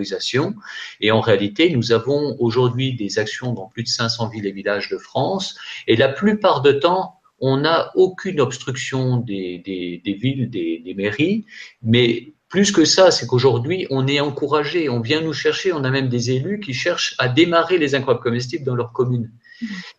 [1.01, 4.89] et en réalité, nous avons aujourd'hui des actions dans plus de 500 villes et villages
[4.89, 5.57] de France.
[5.87, 9.61] Et la plupart du temps, on n'a aucune obstruction des,
[10.05, 11.45] villes, des, mairies,
[11.81, 15.89] mais plus que ça, c'est qu'aujourd'hui, on est encouragé, on vient nous chercher, on a
[15.89, 19.31] même des élus qui cherchent à démarrer les incroyables comestibles dans leur commune.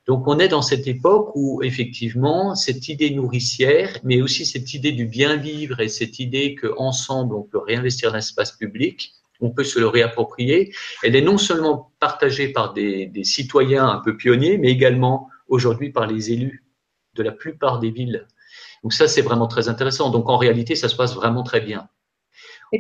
[0.07, 4.93] Donc on est dans cette époque où effectivement cette idée nourricière, mais aussi cette idée
[4.93, 9.79] du bien vivre et cette idée qu'ensemble on peut réinvestir l'espace public, on peut se
[9.79, 10.75] le réapproprier.
[11.03, 15.91] Elle est non seulement partagée par des, des citoyens un peu pionniers, mais également aujourd'hui
[15.91, 16.65] par les élus
[17.15, 18.27] de la plupart des villes.
[18.83, 20.11] Donc ça, c'est vraiment très intéressant.
[20.11, 21.89] Donc en réalité, ça se passe vraiment très bien.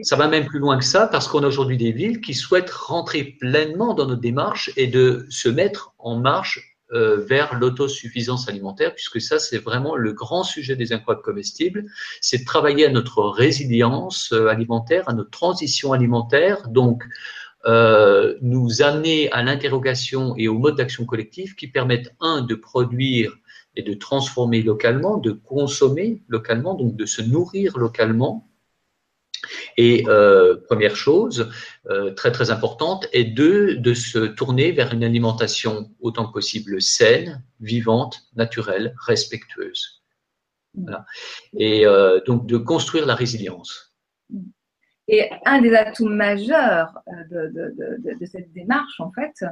[0.02, 2.70] Ça va même plus loin que ça parce qu'on a aujourd'hui des villes qui souhaitent
[2.70, 9.20] rentrer pleinement dans notre démarche et de se mettre en marche vers l'autosuffisance alimentaire, puisque
[9.20, 11.84] ça, c'est vraiment le grand sujet des incroyables comestibles,
[12.20, 17.04] c'est de travailler à notre résilience euh, alimentaire, à notre transition alimentaire, donc
[17.66, 23.36] euh, nous amener à l'interrogation et au mode d'action collectif qui permettent, un, de produire
[23.76, 28.47] et de transformer localement, de consommer localement, donc de se nourrir localement,
[29.78, 31.50] et euh, première chose,
[31.88, 36.82] euh, très très importante, est de, de se tourner vers une alimentation autant que possible
[36.82, 40.02] saine, vivante, naturelle, respectueuse.
[41.56, 43.94] Et euh, donc de construire la résilience.
[45.06, 46.98] Et un des atouts majeurs
[47.30, 49.44] de cette démarche, en fait,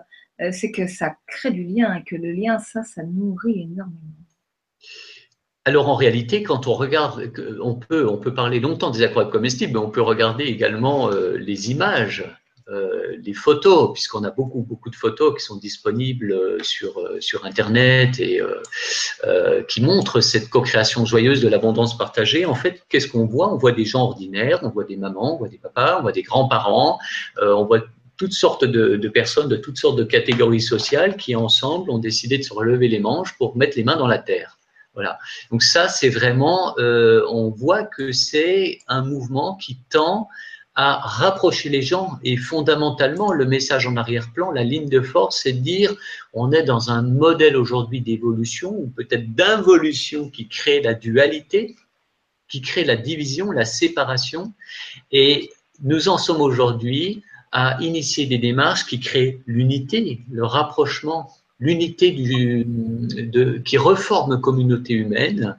[0.52, 4.00] c'est que ça crée du lien et que le lien, ça, ça nourrit énormément.
[5.66, 7.28] Alors en réalité, quand on regarde,
[7.60, 11.36] on peut, on peut parler longtemps des aquariums comestibles, mais on peut regarder également euh,
[11.36, 12.24] les images,
[12.68, 18.20] euh, les photos, puisqu'on a beaucoup, beaucoup de photos qui sont disponibles euh, sur, Internet
[18.20, 18.40] et
[19.66, 22.46] qui montrent cette co-création joyeuse de l'abondance partagée.
[22.46, 23.52] En fait, qu'est-ce qu'on voit?
[23.52, 26.12] On voit des gens ordinaires, on voit des mamans, on voit des papas, on voit
[26.12, 27.00] des grands-parents,
[27.42, 27.82] on voit
[28.16, 32.44] toutes sortes de, personnes de toutes sortes de catégories sociales qui ensemble ont décidé de
[32.44, 34.55] se relever les manches pour mettre les mains dans la terre.
[34.96, 35.18] Voilà.
[35.50, 40.28] Donc ça, c'est vraiment, euh, on voit que c'est un mouvement qui tend
[40.74, 45.52] à rapprocher les gens et fondamentalement le message en arrière-plan, la ligne de force, c'est
[45.52, 45.94] de dire
[46.32, 51.76] on est dans un modèle aujourd'hui d'évolution ou peut-être d'involution qui crée la dualité,
[52.48, 54.52] qui crée la division, la séparation
[55.12, 55.50] et
[55.82, 63.58] nous en sommes aujourd'hui à initier des démarches qui créent l'unité, le rapprochement l'unité de,
[63.58, 65.56] qui reforme communauté humaine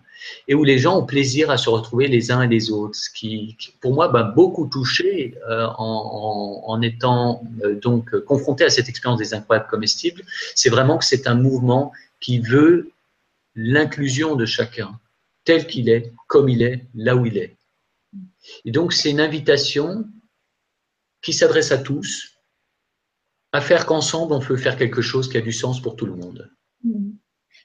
[0.48, 3.10] et où les gens ont plaisir à se retrouver les uns et les autres, ce
[3.10, 8.90] qui, pour moi, m'a beaucoup touché euh, en, en, étant euh, donc confronté à cette
[8.90, 10.24] expérience des incroyables comestibles.
[10.56, 12.92] C'est vraiment que c'est un mouvement qui veut
[13.56, 15.00] l'inclusion de chacun,
[15.44, 17.56] tel qu'il est, comme il est, là où il est.
[18.66, 20.06] Et donc, c'est une invitation
[21.22, 22.37] qui s'adresse à tous,
[23.58, 26.14] à faire qu'ensemble, on peut faire quelque chose qui a du sens pour tout le
[26.14, 26.52] monde.
[26.84, 27.10] Mm.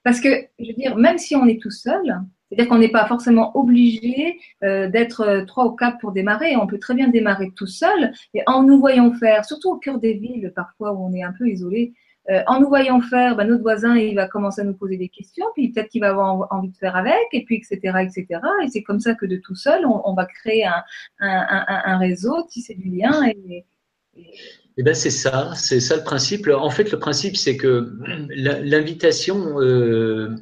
[0.02, 3.07] Parce que, je veux dire, même si on est tout seul, c'est-à-dire qu'on n'est pas
[3.07, 6.57] forcément obligé euh, d'être euh, trois ou quatre pour démarrer.
[6.57, 8.12] On peut très bien démarrer tout seul.
[8.33, 11.33] Et en nous voyant faire, surtout au cœur des villes, parfois où on est un
[11.33, 11.92] peu isolé,
[12.31, 15.09] euh, en nous voyant faire, ben, notre voisin, il va commencer à nous poser des
[15.11, 17.78] questions, puis peut-être qu'il va avoir envie de faire avec, et puis etc.
[18.00, 18.40] etc.
[18.64, 20.64] Et c'est comme ça que de tout seul, on, va créer
[21.20, 23.12] un, réseau, tisser du lien.
[23.26, 23.64] Et
[24.78, 26.48] eh ben c'est ça, c'est ça le principe.
[26.48, 27.92] En fait, le principe, c'est que
[28.35, 30.35] l'invitation, euh,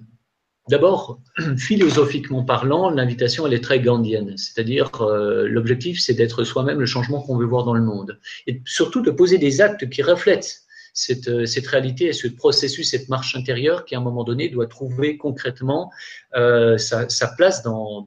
[0.68, 1.20] d'abord,
[1.56, 4.36] philosophiquement parlant, l'invitation, elle est très gandienne.
[4.36, 8.20] C'est-à-dire, euh, l'objectif, c'est d'être soi-même le changement qu'on veut voir dans le monde.
[8.46, 12.90] Et surtout de poser des actes qui reflètent cette, euh, cette réalité et ce processus,
[12.90, 15.90] cette marche intérieure qui, à un moment donné, doit trouver concrètement
[16.36, 18.04] euh, sa, place dans,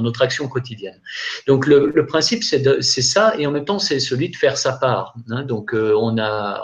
[0.00, 1.00] notre action quotidienne.
[1.46, 5.14] Donc, le, principe, c'est ça, et en même temps, c'est celui de faire sa part.
[5.30, 5.44] Hein.
[5.44, 6.60] Donc, euh, on, a,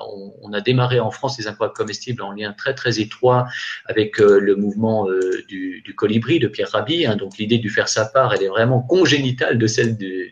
[0.64, 3.46] démarré en France les incroyables comestibles en lien très, très étroit
[3.84, 5.06] avec le mouvement
[5.48, 7.06] du, du, colibri de Pierre Rabhi.
[7.06, 7.16] Hein.
[7.16, 10.25] Donc, l'idée du faire sa part, elle est vraiment congénitale de celle du,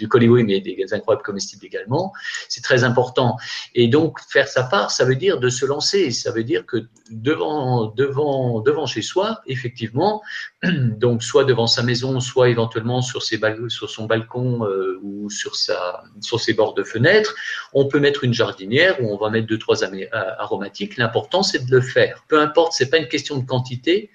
[0.00, 2.12] du colibri, mais des incroyables comestibles également.
[2.48, 3.36] C'est très important.
[3.74, 6.10] Et donc, faire sa part, ça veut dire de se lancer.
[6.10, 10.22] Ça veut dire que devant, devant, devant chez soi, effectivement,
[10.64, 15.54] donc soit devant sa maison, soit éventuellement sur, ses sur son balcon euh, ou sur,
[15.54, 17.34] sa, sur ses bords de fenêtre,
[17.74, 19.84] on peut mettre une jardinière où on va mettre deux, trois
[20.38, 20.96] aromatiques.
[20.96, 22.24] L'important, c'est de le faire.
[22.28, 24.10] Peu importe, c'est pas une question de quantité,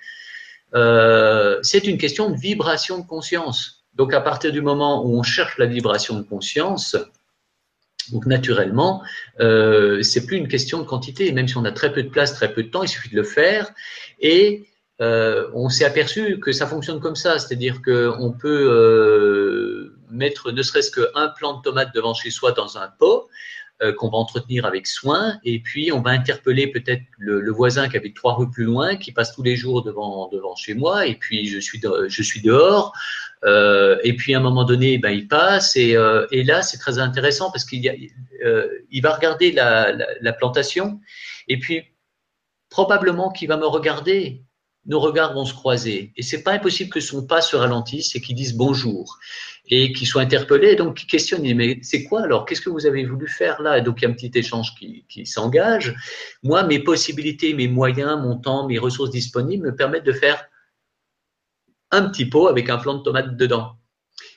[0.74, 3.85] euh, c'est une question de vibration de conscience.
[3.96, 6.96] Donc, à partir du moment où on cherche la vibration de conscience,
[8.12, 9.02] donc naturellement,
[9.40, 11.32] euh, c'est plus une question de quantité.
[11.32, 13.16] Même si on a très peu de place, très peu de temps, il suffit de
[13.16, 13.72] le faire.
[14.20, 14.68] Et
[15.02, 20.62] euh, on s'est aperçu que ça fonctionne comme ça, c'est-à-dire qu'on peut euh, mettre ne
[20.62, 23.28] serait-ce qu'un plant de tomate devant chez soi dans un pot.
[23.84, 27.98] Euh, qu'on va entretenir avec soin, et puis on va interpeller peut-être le, voisin qui
[27.98, 31.16] habite trois rues plus loin, qui passe tous les jours devant devant chez moi, et
[31.16, 32.94] puis je suis je suis dehors,
[33.44, 35.76] euh, et puis à un moment donné, ben, il passe.
[35.76, 37.84] Et, euh, et là c'est très intéressant parce qu'il
[38.92, 41.02] il va regarder la, la, plantation.
[41.50, 41.84] Et puis
[42.70, 44.42] probablement qu'il va me regarder
[44.86, 46.14] nos regards vont se croiser.
[46.16, 49.20] Et c'est pas impossible que son pas se ralentisse et qu'il dise bonjour
[49.68, 52.46] et qu'il soit interpellé, donc qu'il questionne, mais c'est quoi alors?
[52.46, 53.80] Qu'est-ce que vous avez voulu faire là?
[53.80, 55.96] Et donc il y a un petit échange qui, s'engage.
[56.44, 60.46] Moi, mes possibilités, mes moyens, mon temps, mes ressources disponibles me permettent de faire
[61.92, 63.78] un petit pot avec un plant de tomates dedans.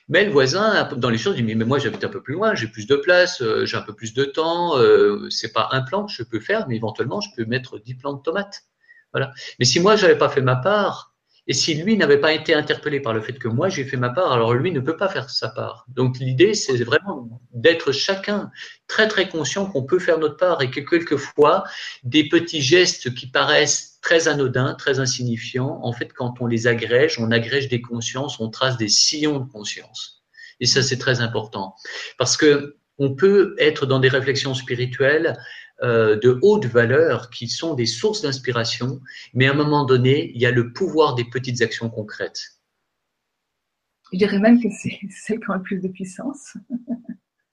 [0.07, 2.67] Mais le voisin, dans les choses, dit mais moi j'habite un peu plus loin, j'ai
[2.67, 4.75] plus de place, euh, j'ai un peu plus de temps.
[4.77, 7.93] Euh, c'est pas un plant que je peux faire, mais éventuellement je peux mettre 10
[7.95, 8.63] plants de tomates.
[9.13, 11.09] Mais si moi j'avais pas fait ma part,
[11.49, 14.11] et si lui n'avait pas été interpellé par le fait que moi j'ai fait ma
[14.11, 15.85] part, alors lui ne peut pas faire sa part.
[15.87, 18.51] Donc l'idée c'est vraiment d'être chacun
[18.87, 21.63] très très conscient qu'on peut faire notre part et que quelquefois
[22.03, 27.19] des petits gestes qui paraissent très anodins, très insignifiants, en fait quand on les agrège,
[27.19, 30.23] on agrège des consciences, on trace des sillons de conscience.
[30.59, 31.73] Et ça c'est très important
[32.19, 35.35] parce que on peut être dans des réflexions spirituelles
[35.83, 38.99] euh, de haute valeur qui sont des sources d'inspiration,
[39.33, 42.41] mais à un moment donné, il y a le pouvoir des petites actions concrètes.
[44.11, 46.57] Je dirais même que c'est celle qui a le plus de puissance.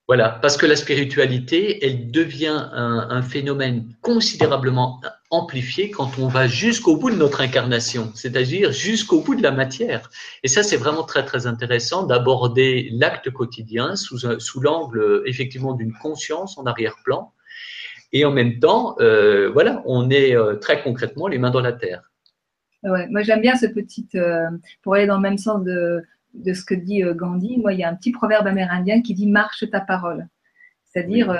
[0.08, 6.46] Voilà, parce que la spiritualité, elle devient un, un, phénomène considérablement amplifié quand on va
[6.46, 10.08] jusqu'au bout de notre incarnation, c'est-à-dire jusqu'au bout de la matière.
[10.44, 15.92] Et ça, c'est vraiment très très intéressant d'aborder l'acte quotidien sous, sous l'angle effectivement d'une
[15.92, 17.32] conscience en arrière-plan,
[18.12, 21.72] et en même temps, euh, voilà, on est euh, très concrètement les mains dans la
[21.72, 22.10] terre.
[22.82, 24.48] Ouais, moi j'aime bien ce petit, euh,
[24.82, 26.02] pour aller dans le même sens de,
[26.34, 29.26] de ce que dit Gandhi, moi il y a un petit proverbe amérindien qui dit
[29.26, 30.28] marche ta parole.
[30.84, 31.38] C'est-à-dire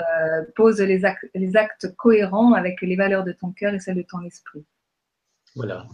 [0.55, 4.03] pose les actes, les actes cohérents avec les valeurs de ton cœur et celles de
[4.03, 4.63] ton esprit.
[5.55, 5.87] Voilà.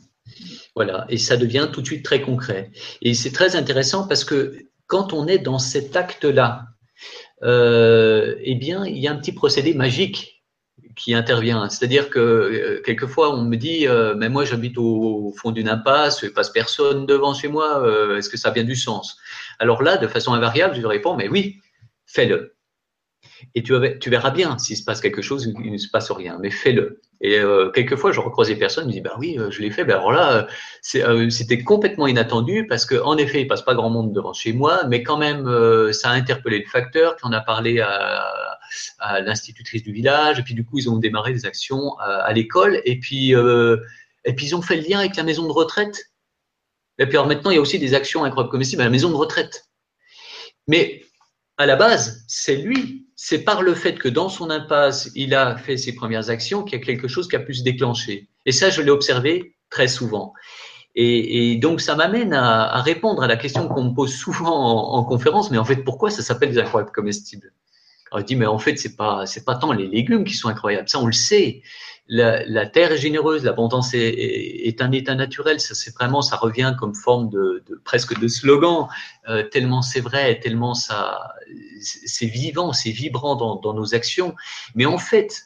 [0.76, 2.72] Voilà, et ça devient tout de suite très concret.
[3.02, 4.58] Et c'est très intéressant parce que
[4.88, 6.66] quand on est dans cet acte-là,
[7.42, 10.33] eh bien, il y a un petit procédé magique
[10.96, 11.70] qui intervient.
[11.70, 16.22] C'est-à-dire que euh, quelquefois on me dit, euh, mais moi j'habite au, fond d'une impasse,
[16.24, 19.18] il passe personne devant chez moi, euh, est-ce que ça a bien du sens?
[19.60, 21.62] Alors là, de façon invariable, je réponds, mais oui,
[22.06, 22.56] fais-le.
[23.56, 26.38] Et tu, verras bien s'il se passe quelque chose ou il ne se passe rien,
[26.42, 27.02] mais fais-le.
[27.22, 29.86] Et euh, quelquefois, je recroise des personnes, me disent, bah oui, je l'ai fait.
[29.86, 30.48] Ben alors là,
[30.82, 35.04] c'était complètement inattendu parce qu'en effet, il passe pas grand monde devant chez moi, mais
[35.04, 35.48] quand même,
[35.94, 40.54] ça a interpellé le facteur, qui en a parlé à, l'institutrice du village, et puis
[40.54, 43.78] du coup, ils ont démarré des actions à, l'école, et puis, euh,
[44.26, 46.12] et puis ils ont fait le lien avec la maison de retraite.
[47.00, 49.10] Et puis alors maintenant, il y a aussi des actions incroyables comestibles à la maison
[49.10, 49.70] de retraite.
[50.68, 51.04] Mais
[51.58, 55.56] à la base, c'est lui, c'est par le fait que dans son impasse, il a
[55.56, 58.28] fait ses premières actions qu'il y a quelque chose qui a pu se déclencher.
[58.46, 60.34] Et ça, je l'ai observé très souvent.
[60.96, 65.04] Et, donc, ça m'amène à, répondre à la question qu'on me pose souvent en, en
[65.06, 67.54] conférence, mais en fait, pourquoi ça s'appelle des incroyables comestibles?
[68.14, 70.88] On dit, mais en fait, c'est pas, c'est pas tant les légumes qui sont incroyables.
[70.88, 71.62] Ça, on le sait.
[72.08, 75.60] La, terre est généreuse, l'abondance est, est, un état naturel.
[75.60, 78.88] Ça, c'est vraiment, ça revient comme forme de, presque de slogan.
[79.30, 81.34] Euh, tellement c'est vrai, tellement ça,
[81.82, 84.36] c'est vivant, c'est vibrant dans, dans nos actions.
[84.76, 85.44] Mais en fait,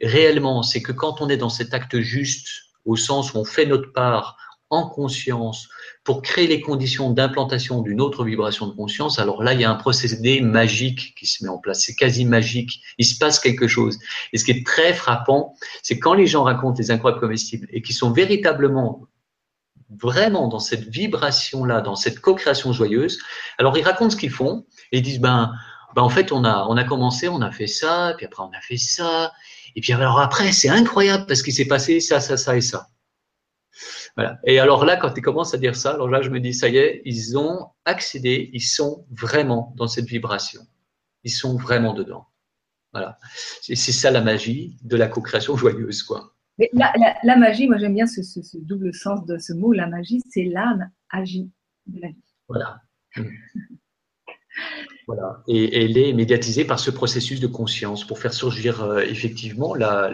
[0.00, 2.48] réellement, c'est que quand on est dans cet acte juste,
[2.84, 4.36] au sens où on fait notre part
[4.70, 5.68] en conscience,
[6.04, 9.70] pour créer les conditions d'implantation d'une autre vibration de conscience, alors là, il y a
[9.70, 11.80] un procédé magique qui se met en place.
[11.80, 12.80] C'est quasi magique.
[12.98, 13.98] Il se passe quelque chose.
[14.32, 17.82] Et ce qui est très frappant, c'est quand les gens racontent les incroyables comestibles et
[17.82, 19.06] qui sont véritablement
[19.90, 23.18] vraiment dans cette vibration-là, dans cette co-création joyeuse,
[23.56, 25.52] alors ils racontent ce qu'ils font et ils disent, ben,
[25.94, 28.50] ben en fait, on a, on a commencé, on a fait ça, puis après on
[28.50, 29.32] a fait ça,
[29.74, 32.88] et puis alors après, c'est incroyable parce qu'il s'est passé ça, ça, ça et ça.
[34.44, 36.68] Et alors là, quand tu commences à dire ça, alors là, je me dis, ça
[36.68, 40.62] y est, ils ont accédé, ils sont vraiment dans cette vibration.
[41.24, 42.26] Ils sont vraiment dedans.
[42.92, 43.18] Voilà.
[43.60, 46.34] C'est ça la magie de la co-création joyeuse, quoi.
[46.58, 48.20] Mais la, magie, moi j'aime bien ce,
[48.58, 49.72] double sens de ce mot.
[49.72, 51.52] La magie, c'est l'âme agit
[51.86, 52.24] de la vie.
[52.48, 52.80] Voilà.
[55.08, 55.42] Voilà.
[55.48, 60.10] Et, elle est médiatisée par ce processus de conscience pour faire surgir euh, effectivement la,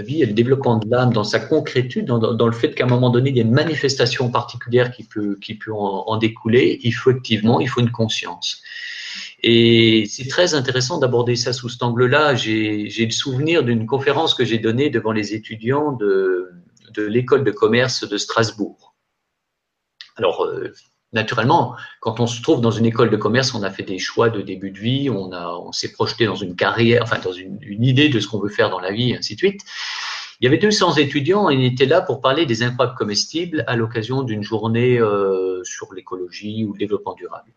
[0.00, 3.10] vie et le développement de l'âme dans sa concrétude, dans, le fait qu'à un moment
[3.10, 6.78] donné, il y a une manifestation particulière qui peut, qui peut en, découler.
[6.84, 8.62] Il faut effectivement, il faut une conscience.
[9.42, 12.36] Et c'est très intéressant d'aborder ça sous cet angle-là.
[12.36, 16.48] J'ai le souvenir d'une conférence que j'ai donnée devant les étudiants de,
[16.94, 18.94] de l'école de commerce de Strasbourg.
[20.16, 20.72] Alors, euh,
[21.12, 24.30] naturellement, quand on se trouve dans une école de commerce, on a fait des choix
[24.30, 27.58] de début de vie, on, a, on s'est projeté dans une carrière, enfin dans une,
[27.62, 29.60] idée de ce qu'on veut faire dans la vie, ainsi de suite.
[30.40, 33.76] Il y avait 200 étudiants et ils étaient là pour parler des impacts comestibles à
[33.76, 37.52] l'occasion d'une journée euh, sur l'écologie ou le développement durable.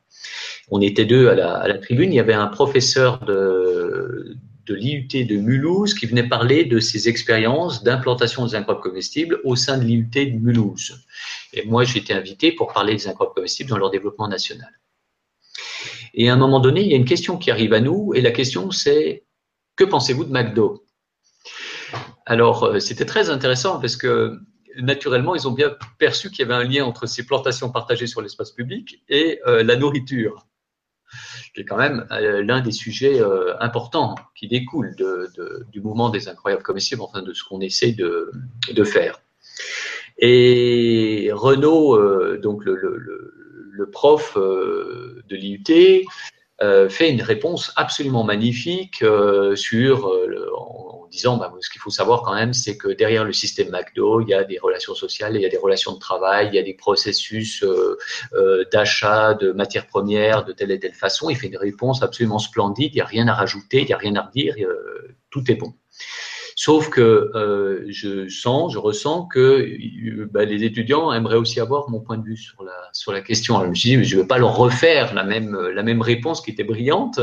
[0.70, 2.14] On était deux à la, à la, tribune.
[2.14, 7.08] Il y avait un professeur de, de l'IUT de Mulhouse qui venait parler de ses
[7.08, 11.06] expériences d'implantation des incroyables comestibles au sein de l'IUT de Mulhouse.
[11.54, 14.70] Et moi, j'ai été invité pour parler des incroyables comestibles dans leur développement national.
[16.14, 18.22] Et à un moment donné, il y a une question qui arrive à nous, et
[18.22, 19.24] la question c'est
[19.76, 20.86] que pensez-vous de McDo?
[22.26, 24.40] Alors, euh, c'était très intéressant parce que
[24.78, 28.22] naturellement, ils ont bien perçu qu'il y avait un lien entre ces plantations partagées sur
[28.22, 30.48] l'espace public et euh, la nourriture
[31.56, 34.94] qui est quand même euh, l'un des sujets euh, importants qui découle
[35.72, 39.22] du mouvement des incroyables comestibles, enfin de ce qu'on essaie de, faire.
[40.18, 46.06] Et Renaud, euh, donc le, prof de l'IUT,
[46.90, 49.04] fait une réponse absolument magnifique
[49.56, 50.12] sur,
[51.10, 54.30] disant bah, ce qu'il faut savoir quand même, c'est que derrière le système McDo, il
[54.30, 56.64] y a des relations sociales, il y a des relations de travail, il y a
[56.64, 57.98] des processus euh,
[58.34, 61.30] euh, d'achat de matières premières de telle et telle façon.
[61.30, 63.98] Il fait une réponse absolument splendide, il n'y a rien à rajouter, il n'y a
[63.98, 65.74] rien à redire, euh, tout est bon.
[66.58, 67.32] Sauf que
[67.90, 72.38] je sens, je ressens que bah, les étudiants aimeraient aussi avoir mon point de vue
[72.38, 73.56] sur la sur la question.
[73.56, 76.02] Alors, je me suis dit, je ne vais pas leur refaire la même la même
[76.02, 77.20] réponse qui était brillante,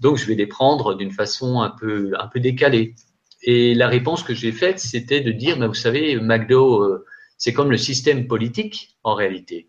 [0.00, 2.94] donc je vais les prendre d'une façon un peu décalée.
[3.42, 7.04] Et la réponse que j'ai faite, c'était de dire, vous savez, McDo, euh,
[7.38, 9.68] c'est comme le système politique en réalité.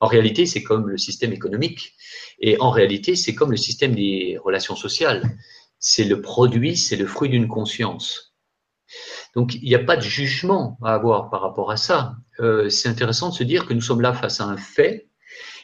[0.00, 1.94] En réalité, c'est comme le système économique.
[2.40, 5.22] Et en réalité, c'est comme le système des relations sociales.
[5.78, 8.34] C'est le produit, c'est le fruit d'une conscience.
[9.34, 12.16] Donc, il n'y a pas de jugement à avoir par rapport à ça.
[12.40, 15.08] Euh, c'est intéressant de se dire que nous sommes là face à un fait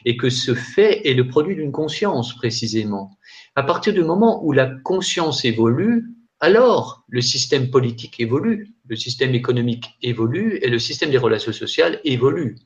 [0.05, 3.17] et que ce fait est le produit d'une conscience précisément.
[3.55, 9.35] À partir du moment où la conscience évolue, alors le système politique évolue, le système
[9.35, 12.57] économique évolue et le système des relations sociales évolue,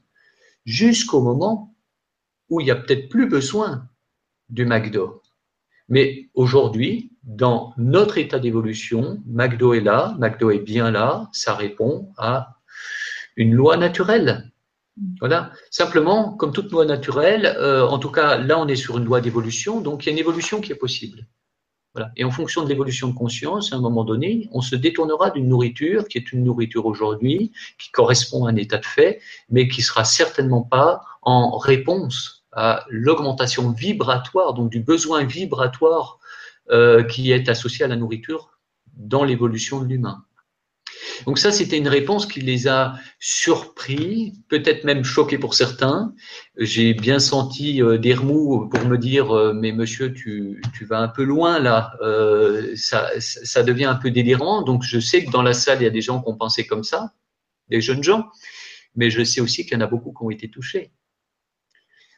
[0.66, 1.76] jusqu'au moment
[2.50, 3.90] où il n'y a peut-être plus besoin
[4.50, 5.24] du McDo.
[5.90, 12.12] Mais aujourd'hui, dans notre état d'évolution, McDo est là, McDo est bien là, ça répond
[12.18, 12.58] à
[13.36, 14.52] une loi naturelle.
[15.20, 15.52] Voilà.
[15.72, 19.22] Simplement, comme toute loi naturelle, euh, en tout cas, là, on est sur une loi
[19.22, 21.28] d'évolution, donc il y a une évolution qui est possible.
[22.18, 25.48] Et en fonction de l'évolution de conscience, à un moment donné, on se détournera d'une
[25.48, 29.82] nourriture qui est une nourriture aujourd'hui, qui correspond à un état de fait, mais qui
[29.82, 36.20] sera certainement pas en réponse à l'augmentation vibratoire, donc du besoin vibratoire
[36.72, 38.60] euh, qui est associé à la nourriture
[38.96, 40.26] dans l'évolution de l'humain.
[41.26, 46.14] Donc ça, c'était une réponse qui les a surpris, peut-être même choqués pour certains.
[46.58, 51.00] J'ai bien senti euh, des remous pour me dire, euh, mais monsieur, tu, tu, vas
[51.00, 54.62] un peu loin là, euh, ça, ça devient un peu délirant.
[54.62, 56.66] Donc je sais que dans la salle, il y a des gens qui ont pensé
[56.66, 57.14] comme ça,
[57.70, 58.28] des jeunes gens,
[58.96, 60.92] mais je sais aussi qu'il y en a beaucoup qui ont été touchés.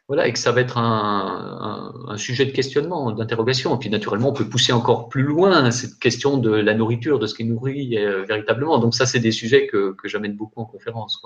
[0.08, 3.76] Voilà, et que ça va être un, sujet de questionnement, d'interrogation.
[3.76, 7.28] Et puis naturellement, on peut pousser encore plus loin cette question de la nourriture, de
[7.28, 8.80] ce qui nourrit euh, véritablement.
[8.80, 11.22] Donc ça, c'est des sujets que, j'amène beaucoup en conférence.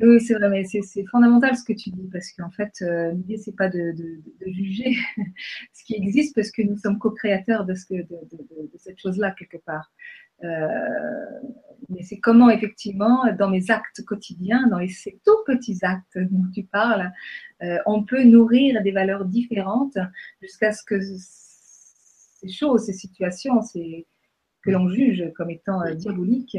[0.00, 3.36] Oui, c'est vrai, mais c'est fondamental ce que tu dis, parce qu'en fait, euh, l'idée,
[3.36, 3.94] c'est pas de,
[4.46, 4.96] juger
[5.72, 9.92] ce qui existe, parce que nous sommes co-créateurs de, cette chose-là, quelque part.
[10.44, 10.68] Euh,
[11.88, 16.64] mais c'est comment effectivement, dans mes actes quotidiens, dans ces tout petits actes dont tu
[16.64, 17.12] parles,
[17.62, 19.98] euh, on peut nourrir des valeurs différentes
[20.40, 23.60] jusqu'à ce que ces choses, ces situations,
[24.62, 26.56] que l'on juge comme étant euh, diaboliques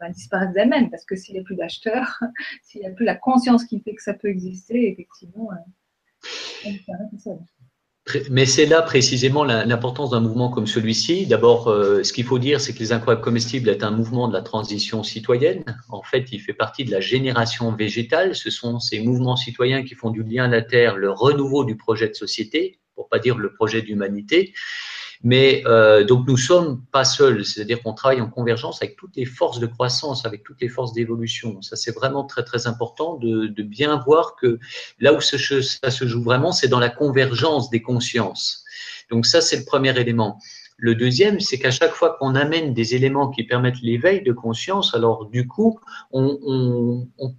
[0.00, 0.90] ben, disparaissent d'elles-mêmes.
[0.90, 2.20] Parce que s'il n'y a plus d'acheteurs,
[2.62, 5.50] s'il n'y a plus la conscience qui fait que ça peut exister, effectivement,
[6.66, 7.38] on disparaît tout.
[8.30, 11.26] Mais c'est là précisément l'importance d'un mouvement comme celui-ci.
[11.26, 14.34] D'abord, euh, ce qu'il faut dire, c'est que les incroyables comestibles est un mouvement de
[14.34, 15.64] la transition citoyenne.
[15.88, 18.34] En fait, il fait partie de la génération végétale.
[18.34, 21.76] Ce sont ces mouvements citoyens qui font du lien à la terre le renouveau du
[21.76, 24.52] projet de société, pour pas dire le projet d'humanité.
[25.22, 29.24] Mais euh, donc nous sommes pas seuls, c'est-à-dire qu'on travaille en convergence avec toutes les
[29.24, 31.62] forces de croissance, avec toutes les forces d'évolution.
[31.62, 34.58] Ça c'est vraiment très très important de, de, bien voir que
[35.00, 38.64] là où ça se joue vraiment, c'est dans la convergence des consciences.
[39.10, 40.38] Donc ça c'est le premier élément.
[40.76, 44.94] Le deuxième, c'est qu'à chaque fois qu'on amène des éléments qui permettent l'éveil de conscience,
[44.94, 45.78] alors du coup,
[46.10, 47.34] on, on, on,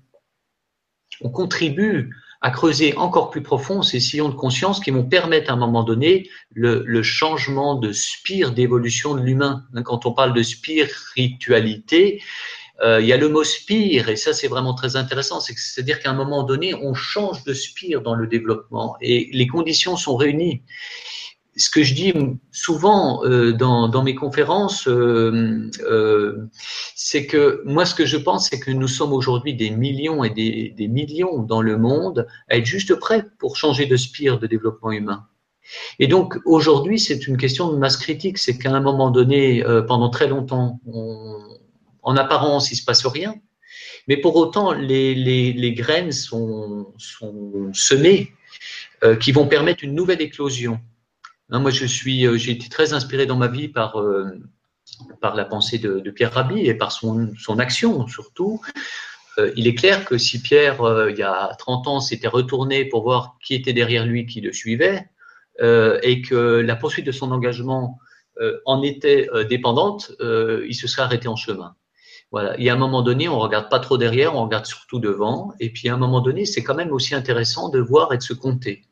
[1.21, 2.11] on contribue
[2.45, 5.81] à creuser encore plus profond ces sillons de conscience qui vont permettre à un moment
[5.81, 9.65] donné le, changement de spire d'évolution de l'humain.
[9.83, 12.21] Quand on parle de spiritualité,
[12.83, 16.11] euh, il y a le mot spire, et ça c'est vraiment très intéressant, c'est-à-dire qu'à
[16.11, 20.61] un moment donné, on change de spire dans le développement, et les conditions sont réunies
[21.56, 22.14] ce que je dis
[22.51, 26.47] souvent euh, dans, dans, mes conférences, euh, euh,
[26.95, 30.30] c'est que moi, ce que je pense, c'est que nous sommes aujourd'hui des millions et
[30.30, 34.47] des, des, millions dans le monde à être juste prêts pour changer de spire de
[34.47, 35.26] développement humain.
[35.99, 39.82] Et donc aujourd'hui, c'est une question de masse critique, c'est qu'à un moment donné, euh,
[39.82, 40.80] pendant très longtemps,
[42.03, 43.34] en apparence, il se passe rien,
[44.08, 48.32] mais pour autant, les, les, les graines sont, sont semées
[49.03, 50.80] euh, qui vont permettre une nouvelle éclosion.
[51.49, 54.03] Hein, moi, je suis, euh, j'ai été très inspiré dans ma vie par
[55.19, 58.61] par la pensée de, Pierre Rabhi et par son, son action surtout.
[59.55, 60.77] il est clair que si Pierre,
[61.09, 64.53] il y a 30 ans, s'était retourné pour voir qui était derrière lui, qui le
[64.53, 65.09] suivait,
[65.61, 67.99] euh, et que la poursuite de son engagement
[68.41, 71.75] euh, en était euh, dépendante, il se serait arrêté en chemin.
[72.31, 72.59] Voilà.
[72.59, 75.53] Et à un moment donné, on regarde pas trop derrière, on regarde surtout devant.
[75.59, 78.23] Et puis à un moment donné, c'est quand même aussi intéressant de voir et de
[78.23, 78.83] se compter.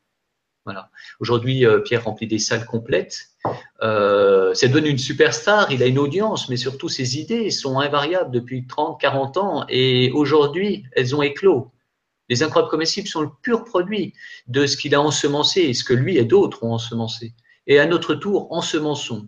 [0.65, 0.89] Voilà.
[1.19, 3.33] Aujourd'hui, Pierre remplit des salles complètes.
[3.81, 5.71] Euh, c'est devenu une superstar.
[5.71, 9.65] Il a une audience, mais surtout ses idées sont invariables depuis 30, 40 ans.
[9.69, 11.71] Et aujourd'hui, elles ont éclos.
[12.29, 14.13] Les incroyables comestibles sont le pur produit
[14.47, 17.33] de ce qu'il a ensemencé et ce que lui et d'autres ont ensemencé.
[17.67, 19.27] Et à notre tour, ensemençons.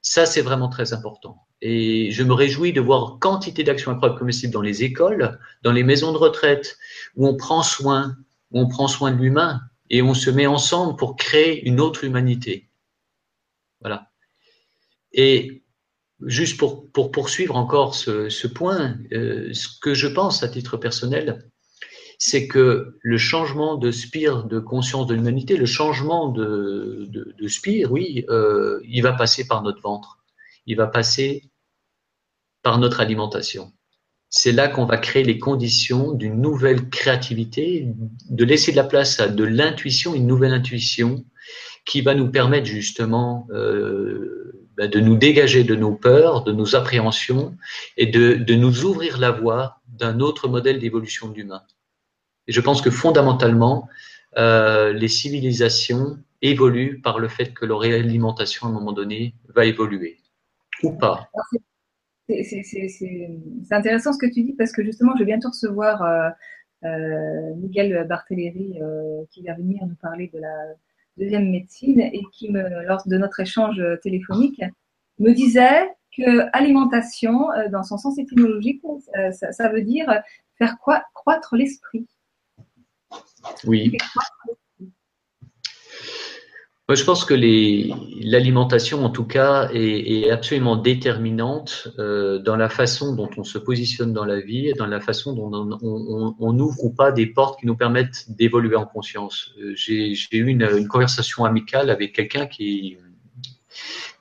[0.00, 1.38] Ça, c'est vraiment très important.
[1.60, 5.82] Et je me réjouis de voir quantité d'actions incroyables comestibles dans les écoles, dans les
[5.82, 6.76] maisons de retraite,
[7.16, 8.16] où on prend soin,
[8.52, 12.04] où on prend soin de l'humain et on se met ensemble pour créer une autre
[12.04, 12.68] humanité.
[13.80, 14.10] Voilà.
[15.12, 15.64] Et
[16.22, 20.76] juste pour, pour poursuivre encore ce, ce point, euh, ce que je pense à titre
[20.76, 21.50] personnel,
[22.18, 27.92] c'est que le changement de spire de conscience de l'humanité, le changement de, de, spire,
[27.92, 30.24] oui, euh, il va passer par notre ventre,
[30.64, 31.50] il va passer
[32.62, 33.73] par notre alimentation.
[34.36, 37.86] C'est là qu'on va créer les conditions d'une nouvelle créativité,
[38.28, 41.24] de laisser de la place à de l'intuition, une nouvelle intuition
[41.86, 46.74] qui va nous permettre justement euh, ben, de nous dégager de nos peurs, de nos
[46.74, 47.56] appréhensions
[47.96, 51.62] et de, de nous ouvrir la voie d'un autre modèle d'évolution de l'humain.
[52.48, 53.88] Et je pense que fondamentalement,
[54.36, 59.64] euh, les civilisations évoluent par le fait que leur alimentation, à un moment donné, va
[59.64, 60.18] évoluer.
[60.82, 61.30] Ou pas.
[62.28, 66.30] C'est intéressant ce que tu dis parce que justement, je vais bientôt recevoir euh,
[66.84, 70.74] euh, Miguel Barthéléry euh, qui va venir nous parler de la
[71.18, 74.62] deuxième médecine et qui, me, lors de notre échange téléphonique,
[75.18, 78.82] me disait que alimentation, dans son sens étymologique,
[79.32, 80.06] ça, ça, veut dire
[80.58, 82.06] faire quoi, croître l'esprit.
[83.64, 83.96] Oui.
[86.86, 93.14] Moi, je pense que l'alimentation, en tout cas, est, absolument déterminante euh, dans la façon
[93.14, 96.90] dont on se positionne dans la vie et dans la façon dont on, n'ouvre ou
[96.90, 99.52] pas des portes qui nous permettent d'évoluer en conscience.
[99.62, 102.98] Euh, j'ai eu une, conversation amicale avec quelqu'un qui,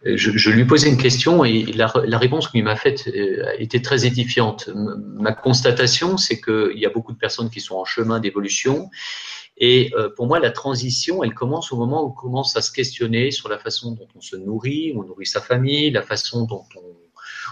[0.06, 1.88] euh, je, lui posais une question et la,
[2.18, 3.12] réponse qu'il m'a faite
[3.60, 4.70] était très édifiante.
[4.74, 8.90] Ma constatation, c'est qu'il y a beaucoup de personnes qui sont en chemin d'évolution
[9.66, 12.70] et euh, pour moi, la transition, elle commence au moment où on commence à se
[12.70, 16.66] questionner sur la façon dont on se nourrit, on nourrit sa famille, la façon dont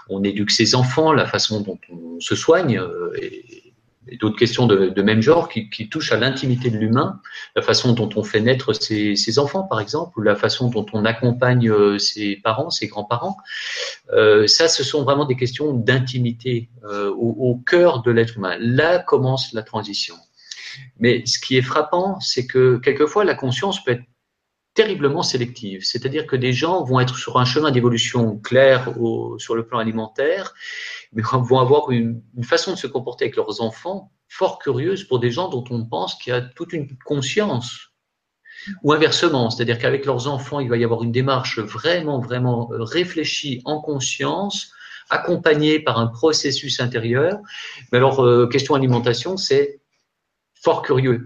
[0.09, 3.73] on, éduque ses enfants, la façon dont on se soigne, euh, et,
[4.19, 7.21] d'autres questions de, même genre qui, touchent à l'intimité de l'humain,
[7.55, 11.05] la façon dont on fait naître ses, enfants, par exemple, ou la façon dont on
[11.05, 13.37] accompagne euh, ses parents, ses grands-parents.
[14.47, 18.57] Ça, ce sont vraiment des questions d'intimité au cœur de l'être humain.
[18.59, 20.15] Là commence la transition.
[20.99, 24.03] Mais ce qui est frappant, c'est que quelquefois la conscience peut être
[24.73, 25.81] terriblement sélective.
[25.83, 28.93] C'est-à-dire que des gens vont être sur un chemin d'évolution clair
[29.37, 30.53] sur le plan alimentaire,
[31.13, 35.29] mais vont avoir une, façon de se comporter avec leurs enfants fort curieuse pour des
[35.29, 37.89] gens dont on pense qu'il y a toute une conscience.
[38.83, 43.59] Ou inversement, c'est-à-dire qu'avec leurs enfants, il va y avoir une démarche vraiment, vraiment réfléchie
[43.65, 44.71] en conscience,
[45.09, 47.39] accompagnée par un processus intérieur.
[47.91, 49.80] Mais alors, euh, question alimentation, c'est
[50.61, 51.25] fort curieux.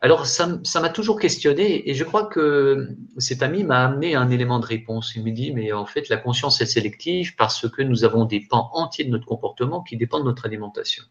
[0.00, 4.58] Alors, ça, m'a toujours questionné et je crois que cet ami m'a amené un élément
[4.58, 5.12] de réponse.
[5.14, 8.40] Il me dit, mais en fait, la conscience est sélective parce que nous avons des
[8.40, 11.04] pans entiers de notre comportement qui dépendent de notre alimentation.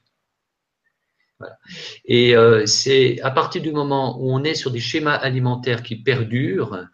[2.04, 5.96] Et euh, c'est à partir du moment où on est sur des schémas alimentaires qui
[5.96, 6.86] perdurent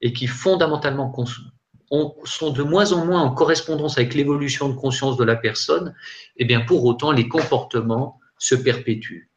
[0.00, 1.14] et qui fondamentalement
[2.24, 5.94] sont de moins en moins en correspondance avec l'évolution de conscience de la personne,
[6.36, 9.30] eh bien pour autant les comportements se perpétuent.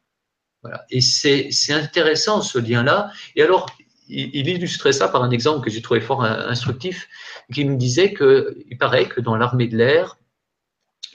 [0.90, 3.10] Et c'est intéressant ce lien-là.
[3.36, 3.66] Et alors,
[4.08, 7.08] il, illustrait ça par un exemple que j'ai trouvé fort instructif,
[7.52, 10.18] qui me disait qu'il paraît que dans l'armée de l'air,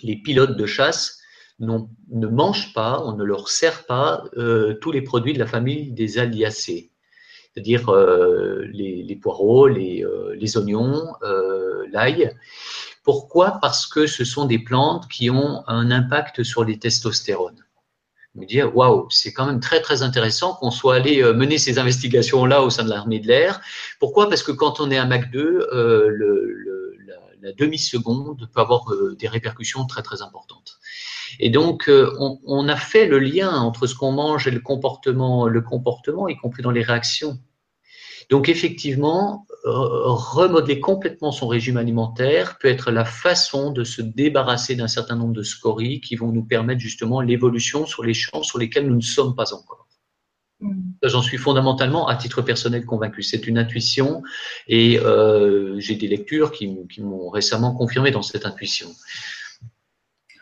[0.02, 1.20] les pilotes de chasse
[1.60, 5.91] ne mangent pas, on ne leur sert pas euh, tous les produits de la famille
[5.91, 6.91] des aliacées,
[7.54, 11.14] c'est-à-dire euh, les, poireaux, les, euh, les oignons,
[11.91, 12.36] l'ail.
[13.04, 13.60] Pourquoi?
[13.62, 17.64] Parce que ce sont des plantes qui ont un impact sur les testostérones.
[18.36, 21.77] Me dire waouh, c'est quand même très très intéressant qu'on soit allé euh, mener ces
[21.77, 23.61] investigations là au sein de l'armée de l'air.
[23.99, 24.29] Pourquoi?
[24.29, 26.59] Parce que quand on est à Mach 2, euh,
[27.41, 30.79] la demi-seconde peut avoir euh, des répercussions très très importantes.
[31.39, 35.47] Et donc on, on, a fait le lien entre ce qu'on mange et le comportement,
[35.47, 37.39] le comportement, y compris dans les réactions.
[38.30, 44.88] Donc effectivement, remodeler complètement son régime alimentaire peut être la façon de se débarrasser d'un
[44.88, 48.88] certain nombre de scories qui vont nous permettre justement l'évolution sur les champs sur lesquels
[48.88, 49.88] nous ne sommes pas encore.
[50.59, 50.93] Mm.
[51.03, 53.24] J'en suis fondamentalement, à titre personnel, convaincu.
[53.24, 54.24] C'est une intuition
[54.67, 58.89] et euh, j'ai des lectures qui, qui m'ont récemment confirmé dans cette intuition.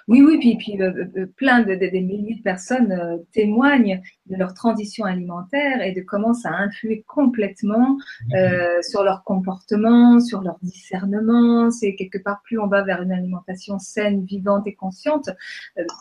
[0.08, 4.36] Oui, oui, puis, puis euh, euh, plein de, des milliers de personnes euh, témoignent de
[4.36, 7.98] leur transition alimentaire et de comment ça a influé complètement
[8.34, 11.72] euh, sur leur comportement, sur leur discernement.
[11.72, 15.30] C'est quelque part, plus on va vers une alimentation saine, vivante et consciente,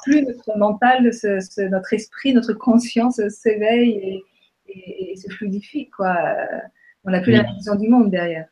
[0.04, 4.24] plus notre mental, ce, notre esprit, notre conscience s'éveille et,
[4.68, 5.90] et, et, se fluidifie.
[5.90, 6.16] Quoi.
[7.04, 8.46] On n'a plus la vision du monde derrière.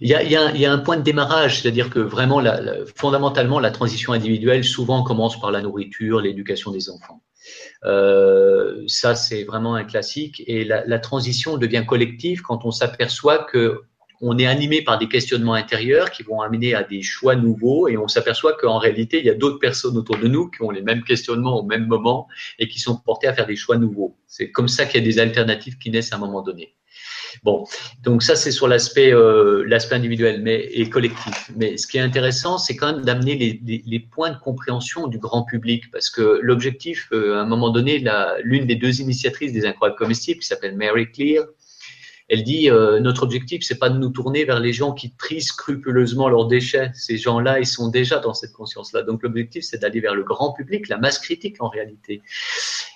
[0.00, 2.42] Il y, a, un point de démarrage, c'est-à-dire que vraiment,
[2.96, 7.22] fondamentalement, la transition individuelle souvent commence par la nourriture, l'éducation des enfants.
[7.84, 10.42] Euh, ça, c'est vraiment un classique.
[10.46, 13.82] Et la, transition devient collective quand on s'aperçoit que
[14.22, 17.96] on est animé par des questionnements intérieurs qui vont amener à des choix nouveaux et
[17.96, 20.82] on s'aperçoit qu'en réalité, il y a d'autres personnes autour de nous qui ont les
[20.82, 22.28] mêmes questionnements au même moment
[22.58, 24.18] et qui sont portés à faire des choix nouveaux.
[24.26, 26.74] C'est comme ça qu'il y a des alternatives qui naissent à un moment donné.
[27.42, 27.64] Bon,
[28.02, 31.50] donc ça c'est sur l'aspect euh, l'aspect individuel mais, et collectif.
[31.56, 35.06] Mais ce qui est intéressant, c'est quand même d'amener les, les, les, points de compréhension
[35.06, 38.02] du grand public parce que l'objectif, euh, à un moment donné,
[38.42, 41.44] l'une des deux initiatrices des incroyables comestibles qui s'appelle Mary Clear,
[42.30, 45.42] elle dit euh, notre objectif c'est pas de nous tourner vers les gens qui trient
[45.42, 46.92] scrupuleusement leurs déchets.
[46.94, 49.02] Ces gens-là, ils sont déjà dans cette conscience-là.
[49.02, 52.22] Donc l'objectif c'est d'aller vers le grand public, la masse critique en réalité.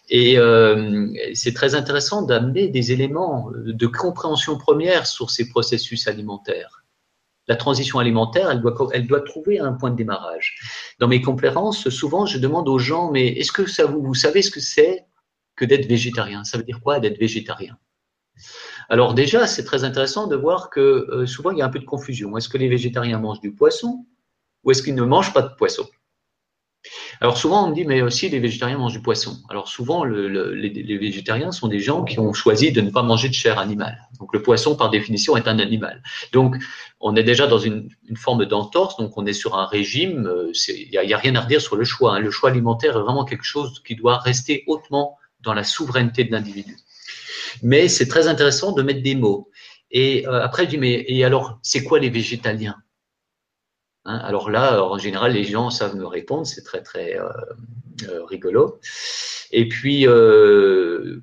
[0.09, 6.85] Et euh, c'est très intéressant d'amener des éléments de compréhension première sur ces processus alimentaires.
[7.47, 10.57] La transition alimentaire, elle doit, elle doit trouver un point de démarrage.
[10.99, 14.41] Dans mes conférences, souvent, je demande aux gens, mais est-ce que ça vous, vous savez
[14.43, 15.05] ce que c'est
[15.57, 16.45] que d'être végétarien?
[16.45, 17.77] Ça veut dire quoi d'être végétarien?
[18.89, 21.79] Alors déjà, c'est très intéressant de voir que euh, souvent il y a un peu
[21.79, 22.37] de confusion.
[22.37, 24.07] Est-ce que les végétariens mangent du poisson
[24.63, 25.87] ou est-ce qu'ils ne mangent pas de poisson?
[27.21, 29.39] Alors souvent on me dit mais aussi les végétariens mangent du poisson.
[29.49, 33.03] Alors souvent le, le, les, végétariens sont des gens qui ont choisi de ne pas
[33.03, 33.99] manger de chair animale.
[34.19, 36.03] Donc le poisson par définition est un animal.
[36.33, 36.57] Donc
[37.01, 38.97] on est déjà dans une, forme d'entorse.
[38.97, 40.31] Donc on est sur un régime.
[40.69, 42.17] Il n'y a, a, rien à redire sur le choix.
[42.17, 42.21] Hein.
[42.21, 46.33] Le choix alimentaire est vraiment quelque chose qui doit rester hautement dans la souveraineté de
[46.33, 46.77] l'individu.
[47.63, 49.51] Mais c'est très intéressant de mettre des mots.
[49.91, 52.77] Et euh, après, je dis, mais et alors, c'est quoi les végétaliens?
[54.05, 57.29] Hein Alors là, en général, les gens savent me répondre, c'est très, très euh,
[58.09, 58.81] euh, rigolo.
[59.51, 61.21] Et puis, euh,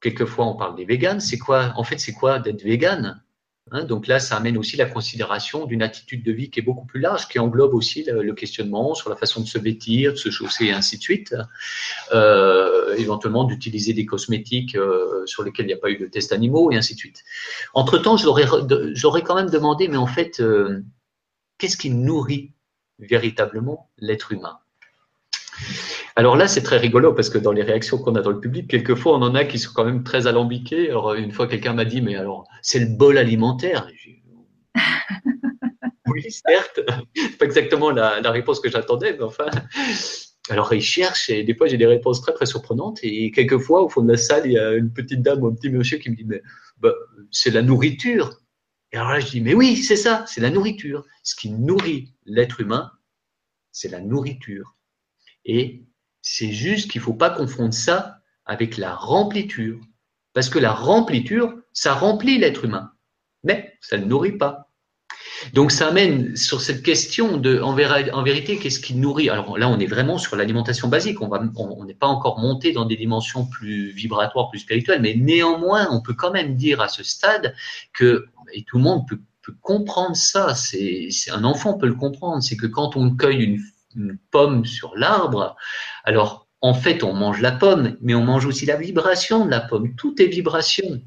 [0.00, 1.20] quelquefois, on parle des véganes.
[1.20, 3.22] C'est quoi, en fait, c'est quoi d'être végane
[3.70, 6.84] Hein, donc là, ça amène aussi la considération d'une attitude de vie qui est beaucoup
[6.84, 10.30] plus large, qui englobe aussi le, questionnement sur la façon de se vêtir, de se
[10.30, 11.34] chausser et ainsi de suite.
[12.12, 16.32] Euh, éventuellement d'utiliser des cosmétiques euh, sur lesquels il n'y a pas eu de tests
[16.32, 17.22] animaux et ainsi de suite.
[17.72, 20.42] Entre-temps, j'aurais quand même demandé, mais en fait,
[21.62, 22.50] qu'est-ce qui nourrit
[22.98, 24.58] véritablement l'être humain?
[26.16, 28.68] Alors là, c'est très rigolo parce que dans les réactions qu'on a dans le public,
[28.68, 30.90] quelquefois, on en a qui sont quand même très alambiquées.
[30.90, 33.86] Alors, une fois, quelqu'un m'a dit, mais alors, c'est le bol alimentaire.
[36.08, 36.80] oui, certes,
[37.14, 39.46] c'est pas exactement la, la réponse que j'attendais, mais enfin.
[40.50, 42.98] Alors, ils cherchent et des fois, j'ai des réponses très, très surprenantes.
[43.04, 45.54] Et quelquefois, au fond de la salle, il y a une petite dame ou un
[45.54, 46.42] petit monsieur qui me dit, mais
[46.80, 46.92] bah,
[47.30, 48.41] c'est la nourriture.
[48.92, 51.04] Et alors là, je dis, mais oui, c'est ça, c'est la nourriture.
[51.22, 52.92] Ce qui nourrit l'être humain,
[53.70, 54.76] c'est la nourriture.
[55.44, 55.84] Et
[56.20, 59.80] c'est juste qu'il ne faut pas confondre ça avec la rempliture.
[60.34, 62.92] Parce que la rempliture, ça remplit l'être humain,
[63.44, 64.71] mais ça ne nourrit pas.
[65.52, 69.28] Donc ça amène sur cette question de, en, vérité, qu'est-ce qui nourrit?
[69.28, 71.20] Alors là, on est vraiment sur l'alimentation basique.
[71.20, 76.00] On n'est pas encore monté dans des dimensions plus vibratoires, plus spirituelles, mais néanmoins, on
[76.00, 77.54] peut quand même dire à ce stade
[77.92, 80.54] que, et tout le monde peut, peut comprendre ça.
[80.54, 82.42] C'est, un enfant peut le comprendre.
[82.42, 83.60] C'est que quand on cueille une
[83.96, 85.56] une pomme sur l'arbre,
[86.04, 89.60] alors en fait on mange la pomme, mais on mange aussi la vibration de la
[89.60, 89.94] pomme.
[89.96, 91.02] Tout est vibration.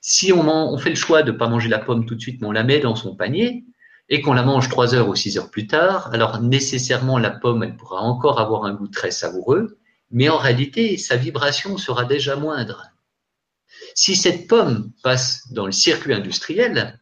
[0.00, 2.46] Si on, fait le choix de ne pas manger la pomme tout de suite, mais
[2.46, 3.64] on la met dans son panier,
[4.08, 7.62] et qu'on la mange trois heures ou six heures plus tard, alors nécessairement la pomme,
[7.62, 9.78] elle pourra encore avoir un goût très savoureux,
[10.10, 12.84] mais en réalité, sa vibration sera déjà moindre.
[13.94, 17.00] Si cette pomme passe dans le circuit industriel,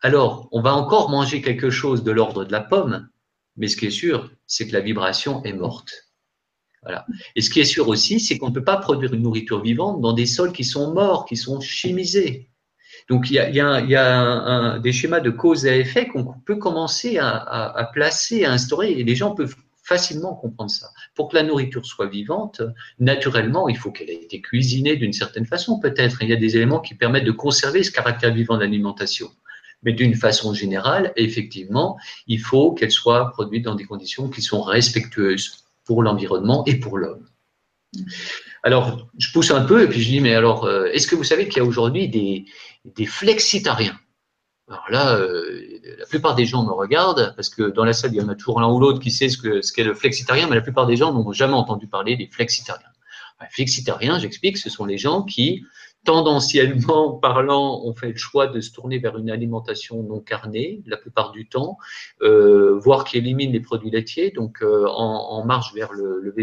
[0.00, 3.08] alors on va encore manger quelque chose de l'ordre de la pomme,
[3.56, 5.92] mais ce qui est sûr, c'est que la vibration est morte.
[7.36, 10.00] Et ce qui est sûr aussi, c'est qu'on ne peut pas produire une nourriture vivante
[10.00, 12.48] dans des sols qui sont morts, qui sont chimisés.
[13.08, 17.78] Donc il y a, des schémas de cause et effet qu'on peut commencer à, à,
[17.78, 20.90] à, placer, à instaurer, et les gens peuvent facilement comprendre ça.
[21.14, 22.62] Pour que la nourriture soit vivante,
[22.98, 26.22] naturellement, il faut qu'elle ait été cuisinée d'une certaine façon, peut-être.
[26.22, 29.30] Il y a des éléments qui permettent de conserver ce caractère vivant de l'alimentation.
[29.82, 34.62] Mais d'une façon générale, effectivement, il faut qu'elle soit produite dans des conditions qui sont
[34.62, 37.26] respectueuses pour l'environnement et pour l'homme.
[38.62, 41.24] Alors, je pousse un peu et puis je dis, mais alors, euh, est-ce que vous
[41.24, 42.44] savez qu'il y a aujourd'hui des,
[42.84, 43.98] des flexitariens?
[44.68, 48.18] Alors là, euh, la plupart des gens me regardent parce que dans la salle, il
[48.18, 50.54] y en a toujours l'un ou l'autre qui sait ce qu'est ce le flexitarien, mais
[50.54, 52.86] la plupart des gens n'ont jamais entendu parler des flexitariens.
[53.50, 55.64] Flexitariens, j'explique, ce sont les gens qui
[56.04, 60.96] tendanciellement parlant, on fait le choix de se tourner vers une alimentation non carnée, la
[60.96, 61.78] plupart du temps,
[62.22, 66.34] euh, voire qui élimine les produits laitiers, donc euh, en, en, marche vers le,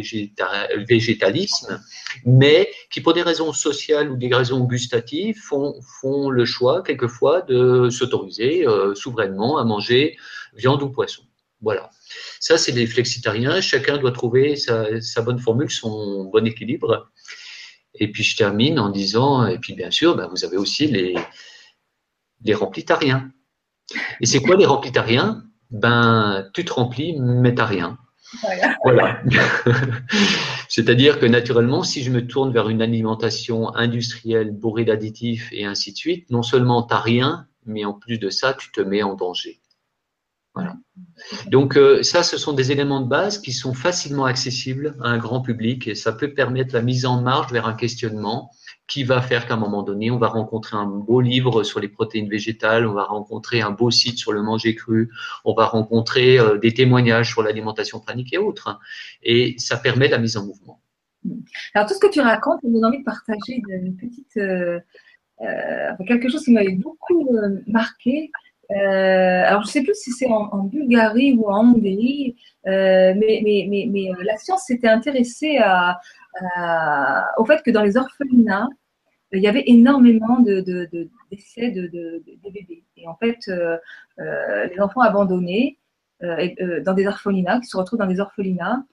[0.87, 1.81] végétalisme,
[2.25, 7.89] mais qui, pour des raisons sociales ou des raisons gustatives, font, le choix quelquefois de
[7.89, 10.17] s'autoriser euh, souverainement à manger
[10.53, 11.23] viande ou poisson.
[11.61, 11.89] Voilà.
[12.39, 13.59] Ça, c'est les flexitariens.
[13.59, 17.09] Chacun doit trouver sa bonne formule, son bon équilibre.
[17.99, 21.15] Et puis je termine en disant, et puis bien sûr, ben, vous avez aussi les,
[22.43, 23.31] les remplitariens.
[24.21, 25.43] Et c'est quoi les remplitariens?
[25.71, 27.97] Ben, tu te remplis, mais t'as rien.
[28.83, 29.21] Voilà.
[30.69, 35.91] C'est-à-dire que naturellement, si je me tourne vers une alimentation industrielle bourrée d'additifs et ainsi
[35.91, 39.03] de suite, non seulement tu n'as rien, mais en plus de ça, tu te mets
[39.03, 39.59] en danger.
[40.59, 40.75] Voilà.
[41.47, 45.17] Donc euh, ça, ce sont des éléments de base qui sont facilement accessibles à un
[45.17, 48.51] grand public et ça peut permettre la mise en marche vers un questionnement
[48.87, 51.89] qui va faire qu'à un moment donné, on va rencontrer un beau livre sur les
[51.89, 55.11] protéines végétales, on va rencontrer un beau site sur le manger cru,
[55.45, 58.79] on va rencontrer euh, des témoignages sur l'alimentation pranique et autres.
[59.21, 60.81] Et ça permet la mise en mouvement.
[61.75, 64.79] Alors tout ce que tu racontes, on donne envie de partager une petite, euh,
[66.07, 67.29] quelque chose qui m'avait beaucoup
[67.67, 68.31] marqué.
[68.71, 72.35] Euh, alors, je ne sais plus si c'est en, Bulgarie ou en Hongrie,
[72.67, 75.99] euh, mais, mais, mais, mais, euh, la science s'était intéressée à,
[77.37, 78.67] au fait que dans les orphelinats,
[79.31, 80.61] il y avait énormément de,
[81.31, 82.83] décès de, de, de, bébés.
[82.97, 83.49] Et en fait,
[84.17, 85.79] les enfants abandonnés
[86.21, 88.83] dans des orphelinats, qui se retrouvent dans des orphelinats,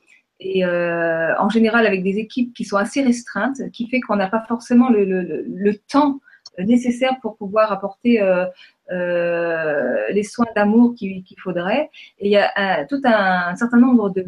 [0.40, 4.44] et en général avec des équipes qui sont assez restreintes, qui fait qu'on n'a pas
[4.48, 6.20] forcément le, le, le, temps
[6.58, 8.46] nécessaire pour pouvoir apporter euh,
[8.90, 11.90] euh, les soins d'amour qu'il faudrait.
[12.18, 14.24] Et il y a un, tout un, un, certain nombre de,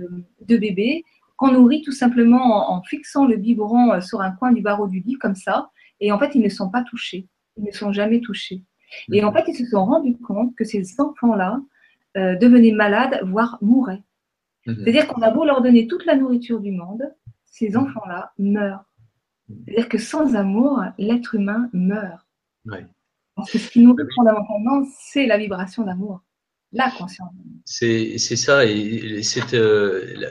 [0.47, 1.05] de bébés
[1.37, 4.89] qu'on nourrit tout simplement en, en, fixant le biberon euh, sur un coin du barreau
[4.89, 5.71] du lit comme ça.
[6.01, 7.27] Et en fait, ils ne sont pas touchés.
[7.57, 8.63] Ils ne sont jamais touchés.
[9.13, 11.61] Et en fait, ils se sont rendus compte que ces enfants-là
[12.17, 14.03] euh, devenaient malades, voire mouraient.
[14.67, 14.75] Mmh.
[14.77, 17.03] C'est-à-dire qu'on a beau leur donner toute la nourriture du monde,
[17.45, 18.88] ces enfants-là meurent.
[19.49, 22.27] C'est-à-dire que sans amour, l'être humain meurt.
[22.67, 22.87] Ouais.
[23.35, 24.05] Parce que ce qui nous oui.
[24.15, 26.23] fondamentalement, c'est la vibration d'amour,
[27.65, 29.21] C'est ça, euh,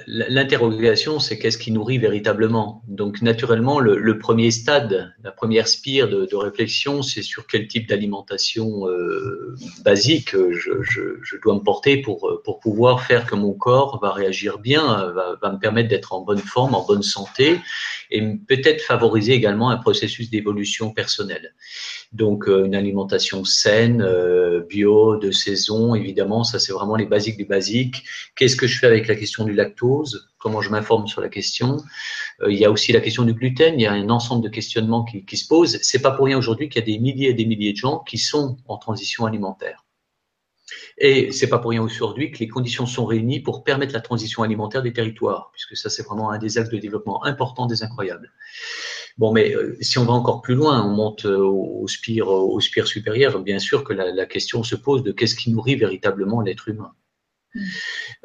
[0.07, 2.83] l'interrogation, c'est qu'est-ce qui nourrit véritablement?
[2.87, 8.87] Donc naturellement, le, premier stade, la première spire de, réflexion, c'est sur quel type d'alimentation
[8.87, 14.59] euh, basique je, je, dois me porter pour, pouvoir faire que mon corps va réagir
[14.59, 17.59] bien, va me permettre d'être en bonne forme, en bonne santé,
[18.11, 21.53] et peut-être favoriser également un processus d'évolution personnelle.
[22.13, 27.37] Donc euh, une alimentation saine, euh, bio, de saison, évidemment, ça c'est vraiment les basiques
[27.37, 28.03] du basique.
[28.35, 30.29] Qu'est-ce que je fais avec la question du lactose?
[30.37, 31.77] Comment je m'informe sur la question?
[32.41, 33.73] Euh, Il y a aussi la question du gluten.
[33.79, 35.79] Il y a un ensemble de questionnements qui, qui se posent.
[35.81, 37.99] C'est pas pour rien aujourd'hui qu'il y a des milliers et des milliers de gens
[37.99, 39.86] qui sont en transition alimentaire.
[40.97, 44.43] Et c'est pas pour rien aujourd'hui que les conditions sont réunies pour permettre la transition
[44.43, 48.31] alimentaire des territoires, puisque ça c'est vraiment un des axes de développement importants des incroyables.
[49.17, 52.59] Bon, mais euh, si on va encore plus loin, on monte euh, au spire, au
[52.59, 56.41] spire supérieur, bien sûr que la, la question se pose de qu'est-ce qui nourrit véritablement
[56.41, 56.91] l'être humain.
[57.55, 57.61] Mmh.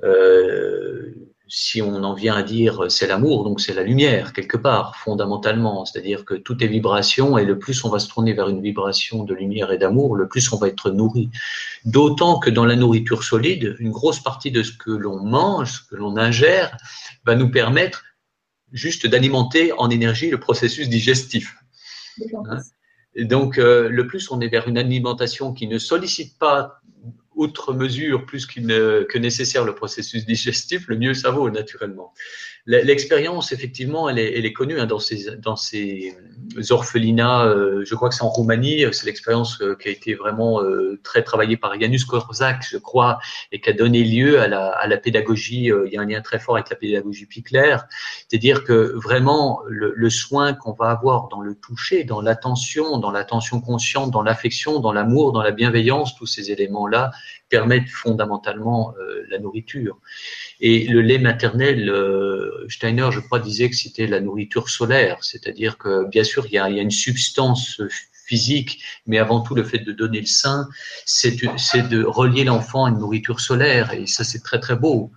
[0.04, 1.14] Euh,
[1.54, 5.84] si on en vient à dire c'est l'amour, donc c'est la lumière quelque part, fondamentalement.
[5.84, 9.22] C'est-à-dire que tout est vibration et le plus on va se tourner vers une vibration
[9.22, 11.28] de lumière et d'amour, le plus on va être nourri.
[11.84, 15.90] D'autant que dans la nourriture solide, une grosse partie de ce que l'on mange, ce
[15.90, 16.74] que l'on ingère,
[17.26, 18.02] va nous permettre
[18.72, 21.54] juste d'alimenter en énergie le processus digestif.
[22.46, 22.60] Hein
[23.14, 26.80] et donc, euh, le plus on est vers une alimentation qui ne sollicite pas
[27.34, 32.12] outre mesure plus ne, que nécessaire le processus digestif, le mieux ça vaut naturellement.
[32.66, 36.14] L'expérience, effectivement, elle est, elle est connue hein, dans, ces, dans ces
[36.70, 40.60] orphelinats, euh, je crois que c'est en Roumanie, c'est l'expérience qui a été vraiment
[41.02, 43.18] très travaillée par Janusz Korczak, je crois,
[43.52, 46.20] et qui a donné lieu à la, à la pédagogie, il y a un lien
[46.20, 47.76] très fort avec la pédagogie Pickler,
[48.28, 53.10] c'est-à-dire que vraiment le, le soin qu'on va avoir dans le toucher, dans l'attention, dans
[53.10, 57.10] l'attention consciente, dans l'affection, dans l'amour, dans la bienveillance, tous ces éléments-là
[57.56, 58.94] permettent fondamentalement
[59.28, 59.98] la nourriture.
[60.60, 65.76] Et le lait maternel, euh, Steiner, je crois, disait que c'était la nourriture solaire, c'est-à-dire
[65.76, 67.82] que bien sûr, il y a, il y a une substance
[68.26, 70.68] physique, mais avant tout le fait de donner le sein,
[71.04, 75.10] c'est de relier l'enfant à une nourriture solaire, et ça c'est très très beau.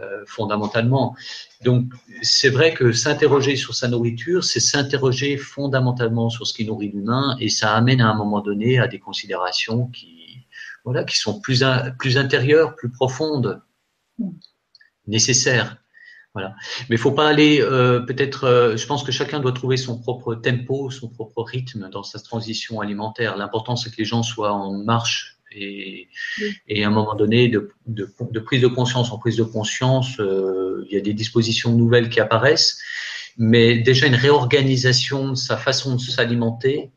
[0.00, 1.14] Euh, fondamentalement.
[1.62, 1.84] Donc,
[2.20, 7.36] c'est vrai que s'interroger sur sa nourriture, c'est s'interroger fondamentalement sur ce qui nourrit l'humain,
[7.38, 10.15] et ça amène à un moment donné à des considérations qui,
[10.86, 11.62] voilà, qui sont plus,
[11.98, 13.60] plus intérieures, plus profondes
[15.06, 15.76] nécessaire.
[16.32, 16.54] Voilà.
[16.88, 19.98] Mais il faut pas aller, euh, peut-être, euh, je pense que chacun doit trouver son
[19.98, 23.36] propre tempo, son propre rythme dans sa transition alimentaire.
[23.36, 26.08] L'important, c'est que les gens soient en marche et,
[26.68, 30.20] et à un moment donné, de, de, de, prise de conscience en prise de conscience,
[30.20, 32.78] euh, il y a des dispositions nouvelles qui apparaissent,
[33.38, 36.92] mais déjà une réorganisation de sa façon de s'alimenter,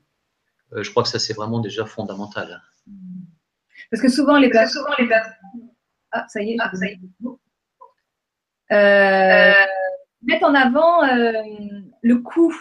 [0.73, 2.61] euh, je crois que ça, c'est vraiment déjà fondamental.
[3.91, 4.83] Parce que souvent, les personnes...
[4.83, 5.33] Souvent, les personnes...
[6.11, 6.99] Ah, ça y est, ah, ça y est.
[8.71, 9.65] Euh,
[10.23, 11.31] mettre en avant euh,
[12.01, 12.55] le coût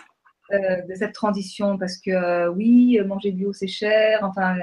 [0.50, 4.56] euh, de cette transition parce que euh, oui, manger bio c'est cher, enfin,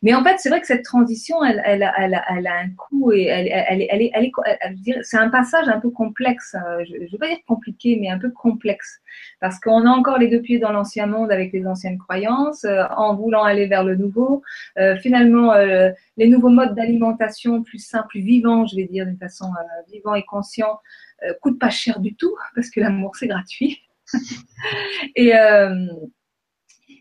[0.00, 3.10] mais en fait c'est vrai que cette transition elle, elle, elle, elle a un coût
[3.10, 6.54] et elle, elle, elle, elle, est, c'est un passage un peu complexe,
[6.86, 9.00] je ne veux pas dire compliqué, mais un peu complexe
[9.40, 12.64] parce qu'on a encore les deux pieds dans l'ancien monde avec les anciennes croyances,
[12.96, 14.44] en voulant aller vers le nouveau,
[15.00, 19.46] finalement les nouveaux modes d'alimentation plus simples, plus vivants, je vais dire d'une façon
[19.92, 20.78] vivant et conscient,
[21.40, 23.82] coûtent pas cher du tout parce que l'amour c'est gratuit.
[25.18, 25.86] Euh,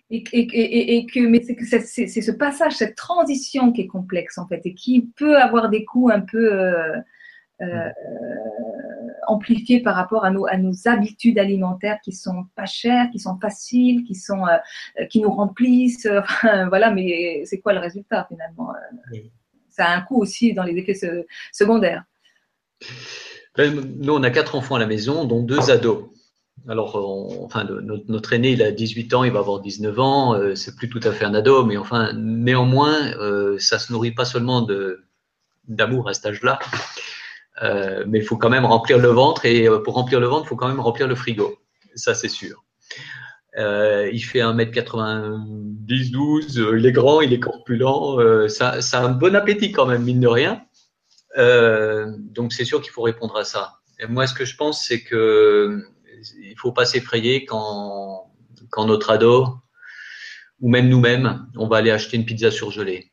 [0.09, 4.39] et, et, et, que, mais c'est que c'est ce passage, cette transition qui est complexe
[4.39, 6.97] en fait et qui peut avoir des coûts un peu euh,
[7.62, 7.89] euh,
[9.28, 13.38] amplifiés par rapport à nos, à nos habitudes alimentaires qui sont pas chères, qui sont
[13.39, 14.43] faciles, qui sont
[15.09, 16.09] qui nous remplissent.
[16.41, 18.74] voilà, mais c'est quoi le résultat finalement
[19.70, 20.99] Ça a un coût aussi dans les effets
[21.51, 22.03] secondaires.
[23.57, 26.09] Nous, on a quatre enfants à la maison, dont deux ados.
[26.67, 26.95] Alors,
[27.43, 27.67] enfin,
[28.07, 30.35] notre, aîné, il a 18 ans, il va avoir 19 ans.
[30.35, 34.11] Euh, c'est plus tout à fait un ado, mais enfin, néanmoins, euh, ça se nourrit
[34.11, 34.67] pas seulement
[35.67, 36.59] d'amour à cet âge-là,
[37.63, 39.45] euh, mais il faut quand même remplir le ventre.
[39.45, 41.57] Et pour remplir le ventre, il faut quand même remplir le frigo.
[41.95, 42.63] Ça, c'est sûr.
[43.57, 48.49] il fait 1m90, 12, il est grand, il est corpulent.
[48.49, 50.61] ça, ça a un bon appétit quand même, mine de rien.
[51.37, 53.79] donc, c'est sûr qu'il faut répondre à ça.
[54.09, 55.83] Moi, ce que je pense, c'est que
[56.43, 58.32] il faut pas s'effrayer quand,
[58.69, 59.61] quand notre ado
[60.59, 63.11] ou même nous-mêmes, on va aller acheter une pizza surgelée.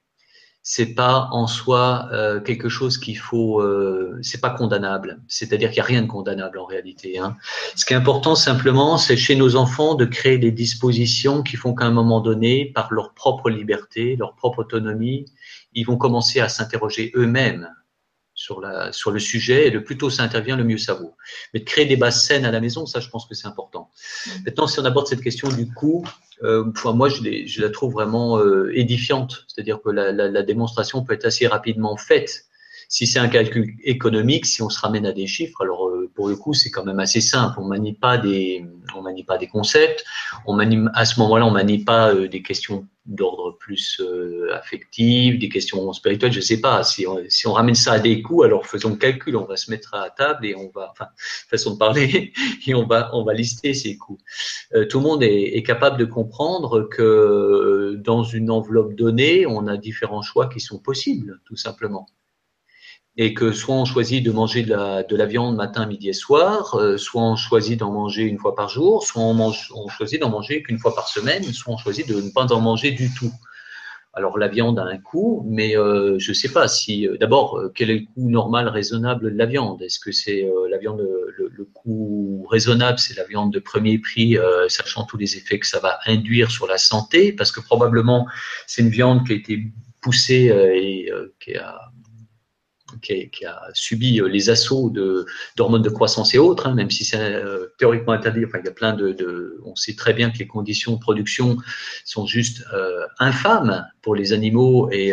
[0.63, 5.23] C'est pas en soi euh, quelque chose qu'il faut, euh, c'est pas condamnable.
[5.27, 7.19] C'est-à-dire qu'il n'y a rien de condamnable en réalité.
[7.19, 7.37] Hein.
[7.75, 11.75] Ce qui est important simplement, c'est chez nos enfants de créer des dispositions qui font
[11.75, 15.25] qu'à un moment donné, par leur propre liberté, leur propre autonomie,
[15.73, 17.71] ils vont commencer à s'interroger eux-mêmes
[18.49, 21.15] sur, la, sur le sujet et le plus tôt ça intervient, le mieux ça vaut.
[21.53, 23.91] Mais de créer des bases saines à la maison, ça je pense que c'est important.
[24.27, 24.31] Mm.
[24.47, 26.03] Maintenant, si on aborde cette question du coût,
[26.43, 31.05] euh, moi je, je, la trouve vraiment euh, édifiante, c'est-à-dire que la, la, la, démonstration
[31.05, 32.47] peut être assez rapidement faite.
[32.89, 36.29] Si c'est un calcul économique, si on se ramène à des chiffres, alors euh, pour
[36.29, 37.61] le coup c'est quand même assez simple.
[37.61, 38.19] On manie pas
[39.01, 40.05] manie pas des concepts.
[40.95, 45.93] À ce moment-là, on manie pas euh, des questions d'ordre plus euh, affectif, des questions
[45.93, 46.83] spirituelles, je sais pas.
[46.83, 49.37] Si on, ramène ça à des coûts, alors faisons le calcul.
[49.37, 51.07] On va se mettre à table et on va, enfin,
[51.49, 52.33] façon de parler,
[52.66, 54.19] et on va, lister ces coûts.
[54.75, 59.77] Euh, tout le monde est, capable de comprendre que dans une enveloppe donnée, on a
[59.77, 62.09] différents choix qui sont possibles, tout simplement
[63.21, 66.12] et que soit on choisit de manger de la, de la viande matin, midi et
[66.12, 70.31] soir, euh, soit on choisit d'en manger une fois par jour, soit on, choisit d'en
[70.31, 73.33] manger qu'une fois par semaine, soit on choisit de ne pas en manger du tout.
[74.14, 77.09] Alors la viande a un coût, mais euh, je ne sais pas si.
[77.09, 79.83] Euh, d'abord, quel est le coût normal, raisonnable de la viande?
[79.83, 84.37] Est-ce que c'est la viande, le, coût raisonnable, c'est la viande de premier prix,
[84.69, 88.29] sachant tous les effets que ça va induire sur la santé, parce que probablement
[88.69, 89.64] c'est une viande qui a été
[90.01, 91.11] poussée et
[91.41, 91.91] qui a
[93.03, 94.93] qui, a, subi les assauts
[95.57, 97.43] d'hormones de, croissance et autres, hein, même si c'est
[97.78, 98.45] théoriquement interdit.
[98.45, 101.57] Enfin, il y a plein de, On sait très bien que les conditions de production
[102.05, 102.64] sont juste
[103.18, 105.12] infâmes pour les animaux et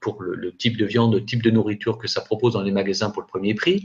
[0.00, 3.10] pour le, type de viande, le type de nourriture que ça propose dans les magasins
[3.10, 3.84] pour le premier prix.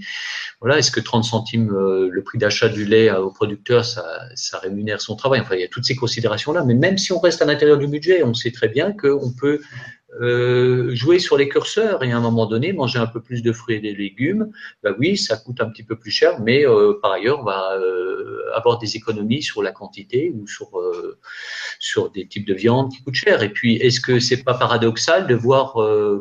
[0.59, 4.03] Voilà, est-ce que 30 centimes le prix d'achat du lait au producteur, ça,
[4.35, 5.41] ça rémunère son travail?
[5.41, 6.63] Enfin, il y a toutes ces considérations-là.
[6.63, 9.61] Mais même si on reste à l'intérieur du budget, on sait très bien qu'on peut
[10.21, 13.51] euh, jouer sur les curseurs et à un moment donné manger un peu plus de
[13.51, 14.51] fruits et des légumes,
[14.83, 17.77] bah oui, ça coûte un petit peu plus cher, mais euh, par ailleurs, on va
[17.77, 20.71] euh, avoir des économies sur la quantité ou sur
[21.79, 23.43] sur des types de viande qui coûtent cher.
[23.43, 25.73] Et puis, est-ce que c'est pas paradoxal de voir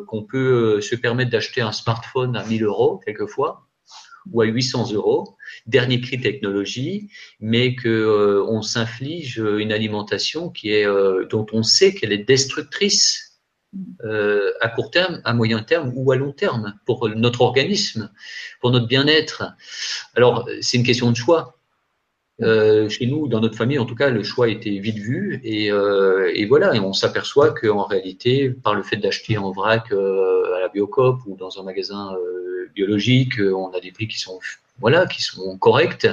[0.07, 3.67] qu'on peut se permettre d'acheter un smartphone à 1000 euros quelquefois
[4.31, 5.37] ou à 800 euros,
[5.67, 10.85] dernier cri technologie, mais que on s'inflige une alimentation qui est
[11.29, 13.24] dont on sait qu'elle est destructrice
[14.03, 18.11] euh, à court terme, à moyen terme ou à long terme pour notre organisme,
[18.61, 19.43] pour notre bien-être.
[20.15, 21.57] Alors, c'est une question de choix.
[22.41, 25.71] Euh, chez nous, dans notre famille, en tout cas, le choix était vite vu et,
[25.71, 26.75] euh, et voilà.
[26.75, 31.37] Et on s'aperçoit qu'en réalité, par le fait d'acheter en vrac à la Biocop ou
[31.37, 32.11] dans un magasin
[32.73, 34.39] biologique, on a des prix qui sont
[34.79, 36.07] voilà, qui sont correctes.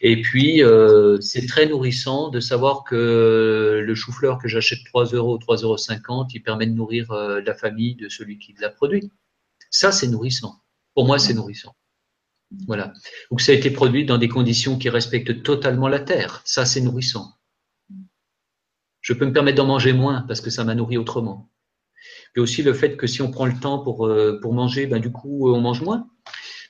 [0.00, 5.38] Et puis, euh, c'est très nourrissant de savoir que le chou-fleur que j'achète 3 euros,
[5.38, 9.10] 3,50 euros, il permet de nourrir euh, la famille de celui qui l'a produit.
[9.70, 10.60] Ça, c'est nourrissant.
[10.94, 11.74] Pour moi, c'est nourrissant.
[12.66, 12.92] Voilà.
[13.30, 16.42] Ou que ça a été produit dans des conditions qui respectent totalement la terre.
[16.44, 17.32] Ça, c'est nourrissant.
[19.00, 21.50] Je peux me permettre d'en manger moins parce que ça m'a nourri autrement.
[22.32, 25.00] Puis aussi le fait que si on prend le temps pour, euh, pour manger, ben,
[25.00, 26.08] du coup, on mange moins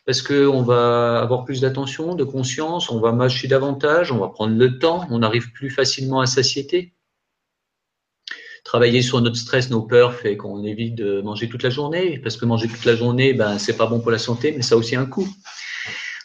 [0.05, 4.57] parce qu'on va avoir plus d'attention, de conscience, on va mâcher davantage, on va prendre
[4.57, 6.95] le temps, on arrive plus facilement à satiété.
[8.65, 12.37] Travailler sur notre stress, nos peurs fait qu'on évite de manger toute la journée, parce
[12.37, 14.79] que manger toute la journée, ben c'est pas bon pour la santé, mais ça a
[14.79, 15.29] aussi un coût.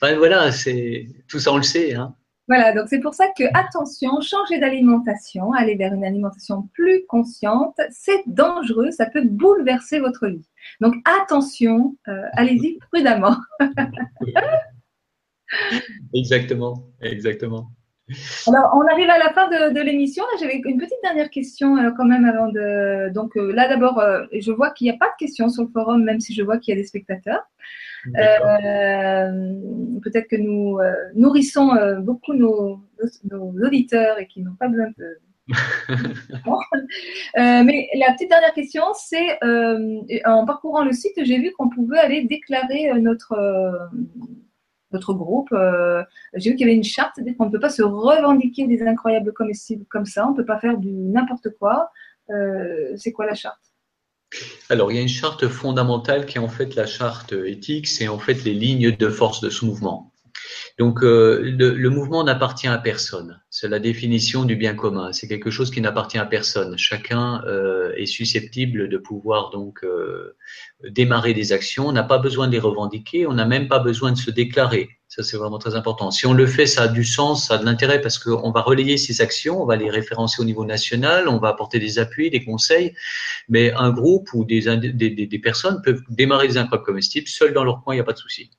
[0.01, 1.93] voilà, c'est tout ça on le sait.
[1.95, 2.15] Hein.
[2.47, 7.77] Voilà, donc c'est pour ça que attention, changer d'alimentation, aller vers une alimentation plus consciente,
[7.91, 10.47] c'est dangereux, ça peut bouleverser votre vie.
[10.79, 13.35] Donc attention, euh, allez-y prudemment.
[16.13, 17.69] exactement, exactement.
[18.47, 20.23] Alors, on arrive à la fin de, l'émission.
[20.39, 23.11] J'avais une petite dernière question euh, quand même avant de.
[23.13, 24.01] Donc euh, là, d'abord,
[24.31, 26.57] je vois qu'il n'y a pas de questions sur le forum, même si je vois
[26.57, 27.43] qu'il y a des spectateurs.
[28.05, 30.79] Peut-être que nous
[31.15, 32.79] nourrissons beaucoup nos,
[33.29, 35.19] nos, auditeurs et qui n'ont pas besoin de,
[37.37, 41.69] Euh, mais la petite dernière question, c'est euh, en parcourant le site, j'ai vu qu'on
[41.69, 43.77] pouvait aller déclarer euh,
[44.91, 45.49] notre groupe.
[46.33, 49.33] j'ai vu qu'il y avait une charte, qu'on ne peut pas se revendiquer des incroyables
[49.33, 51.91] comestibles comme ça, on ne peut pas faire du n'importe quoi.
[52.95, 53.61] c'est quoi la charte?
[54.69, 58.07] Alors, il y a une charte fondamentale qui est en fait la charte éthique, c'est
[58.07, 60.13] en fait les lignes de force de ce mouvement.
[60.77, 63.41] Donc euh, le, mouvement n'appartient à personne.
[63.59, 65.11] C'est la définition du bien commun.
[65.13, 66.77] C'est quelque chose qui n'appartient à personne.
[66.77, 70.35] Chacun euh, est susceptible de pouvoir donc euh,
[70.87, 71.87] démarrer des actions.
[71.87, 73.25] On n'a pas besoin de les revendiquer.
[73.25, 74.89] On n'a même pas besoin de se déclarer.
[75.07, 76.11] Ça, c'est vraiment très important.
[76.11, 78.61] Si on le fait, ça a du sens, ça a de l'intérêt parce qu'on va
[78.61, 82.29] relayer ces actions, on va les référencer au niveau national, on va apporter des appuis,
[82.29, 82.93] des conseils.
[83.47, 87.63] Mais un groupe ou des, des, des personnes peuvent démarrer des incroyables comestibles seuls dans
[87.63, 88.51] leur coin, il n'y a pas de souci.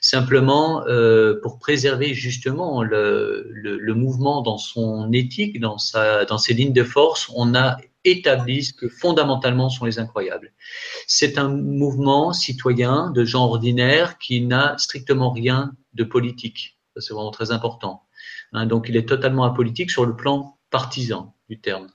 [0.00, 6.72] Simplement, euh, pour préserver justement le, le, le, mouvement dans son éthique, dans, ses lignes
[6.72, 10.52] de force, on a établi ce que fondamentalement sont les incroyables.
[11.06, 16.78] C'est un mouvement citoyen de gens ordinaires qui n'a strictement rien de politique.
[16.96, 18.02] C'est vraiment très important.
[18.52, 21.88] Hein, donc, il est totalement apolitique sur le plan partisan du terme.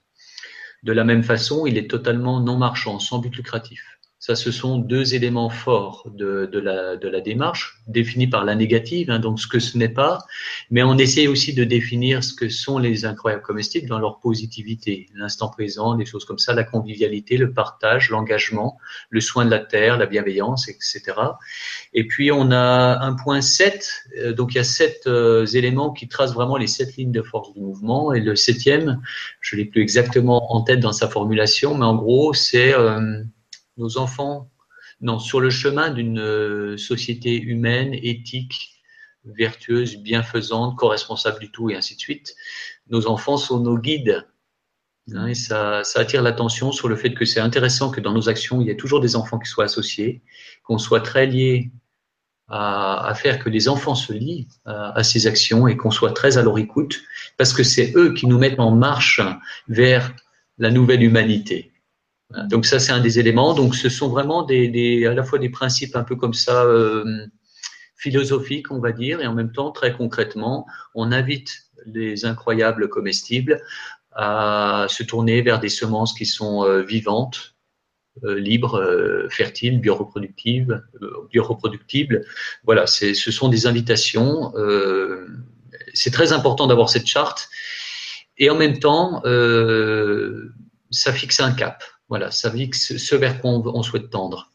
[0.83, 3.92] De la même façon, il est totalement non marchand, sans but lucratif.
[4.25, 8.55] Ça, ce sont deux éléments forts de, de, la, de la, démarche, définis par la
[8.55, 10.19] négative, hein, donc ce que ce n'est pas,
[10.71, 15.07] mais on essaie aussi de définir ce que sont les incroyables comestibles dans leur positivité,
[15.13, 18.77] l'instant présent, des choses comme ça, la convivialité, le partage, l'engagement,
[19.09, 21.01] le soin de la terre, la bienveillance, etc.
[21.93, 25.91] Et puis on a un point 7, euh, donc il y a sept euh, éléments
[25.91, 29.01] qui tracent vraiment les sept lignes de force du mouvement, et le septième,
[29.41, 33.21] je l'ai plus exactement en tête dans sa formulation, mais en gros c'est euh,
[33.77, 34.51] nos enfants,
[35.01, 38.81] non, sur le chemin d'une euh, société humaine, éthique,
[39.25, 42.35] vertueuse, bienfaisante, co-responsable du tout, et ainsi de suite.
[42.89, 44.25] Nos enfants sont nos guides.
[45.13, 48.61] Hein, et ça, attire l'attention sur le fait que c'est intéressant que dans nos actions,
[48.61, 50.21] il y ait toujours des enfants qui soient associés,
[50.63, 51.71] qu'on soit très liés
[52.47, 56.43] à, faire que les enfants se lient à ces actions et qu'on soit très à
[56.43, 57.01] leur écoute,
[57.37, 59.21] parce que c'est eux qui nous mettent en marche
[59.67, 60.13] vers
[60.57, 61.72] la nouvelle humanité.
[62.49, 63.53] Donc ça, c'est un des éléments.
[63.53, 67.27] Donc ce sont vraiment des, à la fois des principes un peu comme ça euh,
[67.95, 70.65] philosophiques, on va dire, et en même temps très concrètement,
[70.95, 71.51] on invite
[71.85, 73.61] les incroyables comestibles
[74.11, 77.55] à se tourner vers des semences qui sont euh, vivantes,
[78.23, 80.81] euh, libres, fertiles, bioreproductives,
[81.31, 82.25] bioreproductibles.
[82.63, 84.53] Voilà, ce sont des invitations.
[85.93, 87.49] c'est très important d'avoir cette charte.
[88.37, 89.21] Et en même temps,
[90.91, 91.83] ça fixe un cap.
[92.09, 94.53] Voilà, ça fixe ce vers quoi on, souhaite tendre.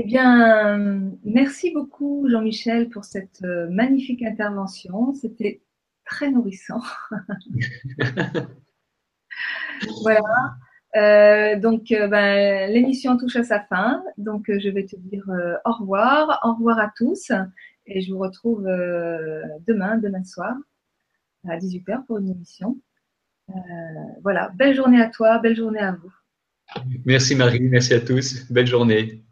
[0.00, 5.12] Eh bien, merci beaucoup Jean-Michel pour cette euh, magnifique intervention.
[5.12, 5.60] C'était
[6.04, 6.80] très nourrissant.
[10.02, 10.54] voilà.
[10.96, 14.04] Euh, donc, euh, ben, l'émission touche à sa fin.
[14.18, 15.28] Donc, je vais te dire
[15.64, 16.40] au revoir.
[16.44, 17.32] Au revoir à tous.
[17.86, 18.62] Et je vous retrouve
[19.66, 20.54] demain, demain soir,
[21.48, 22.78] à 18h pour une émission.
[24.22, 26.12] Voilà, belle journée à toi, belle journée à vous.
[27.04, 29.24] Merci Marie, merci à tous, belle journée.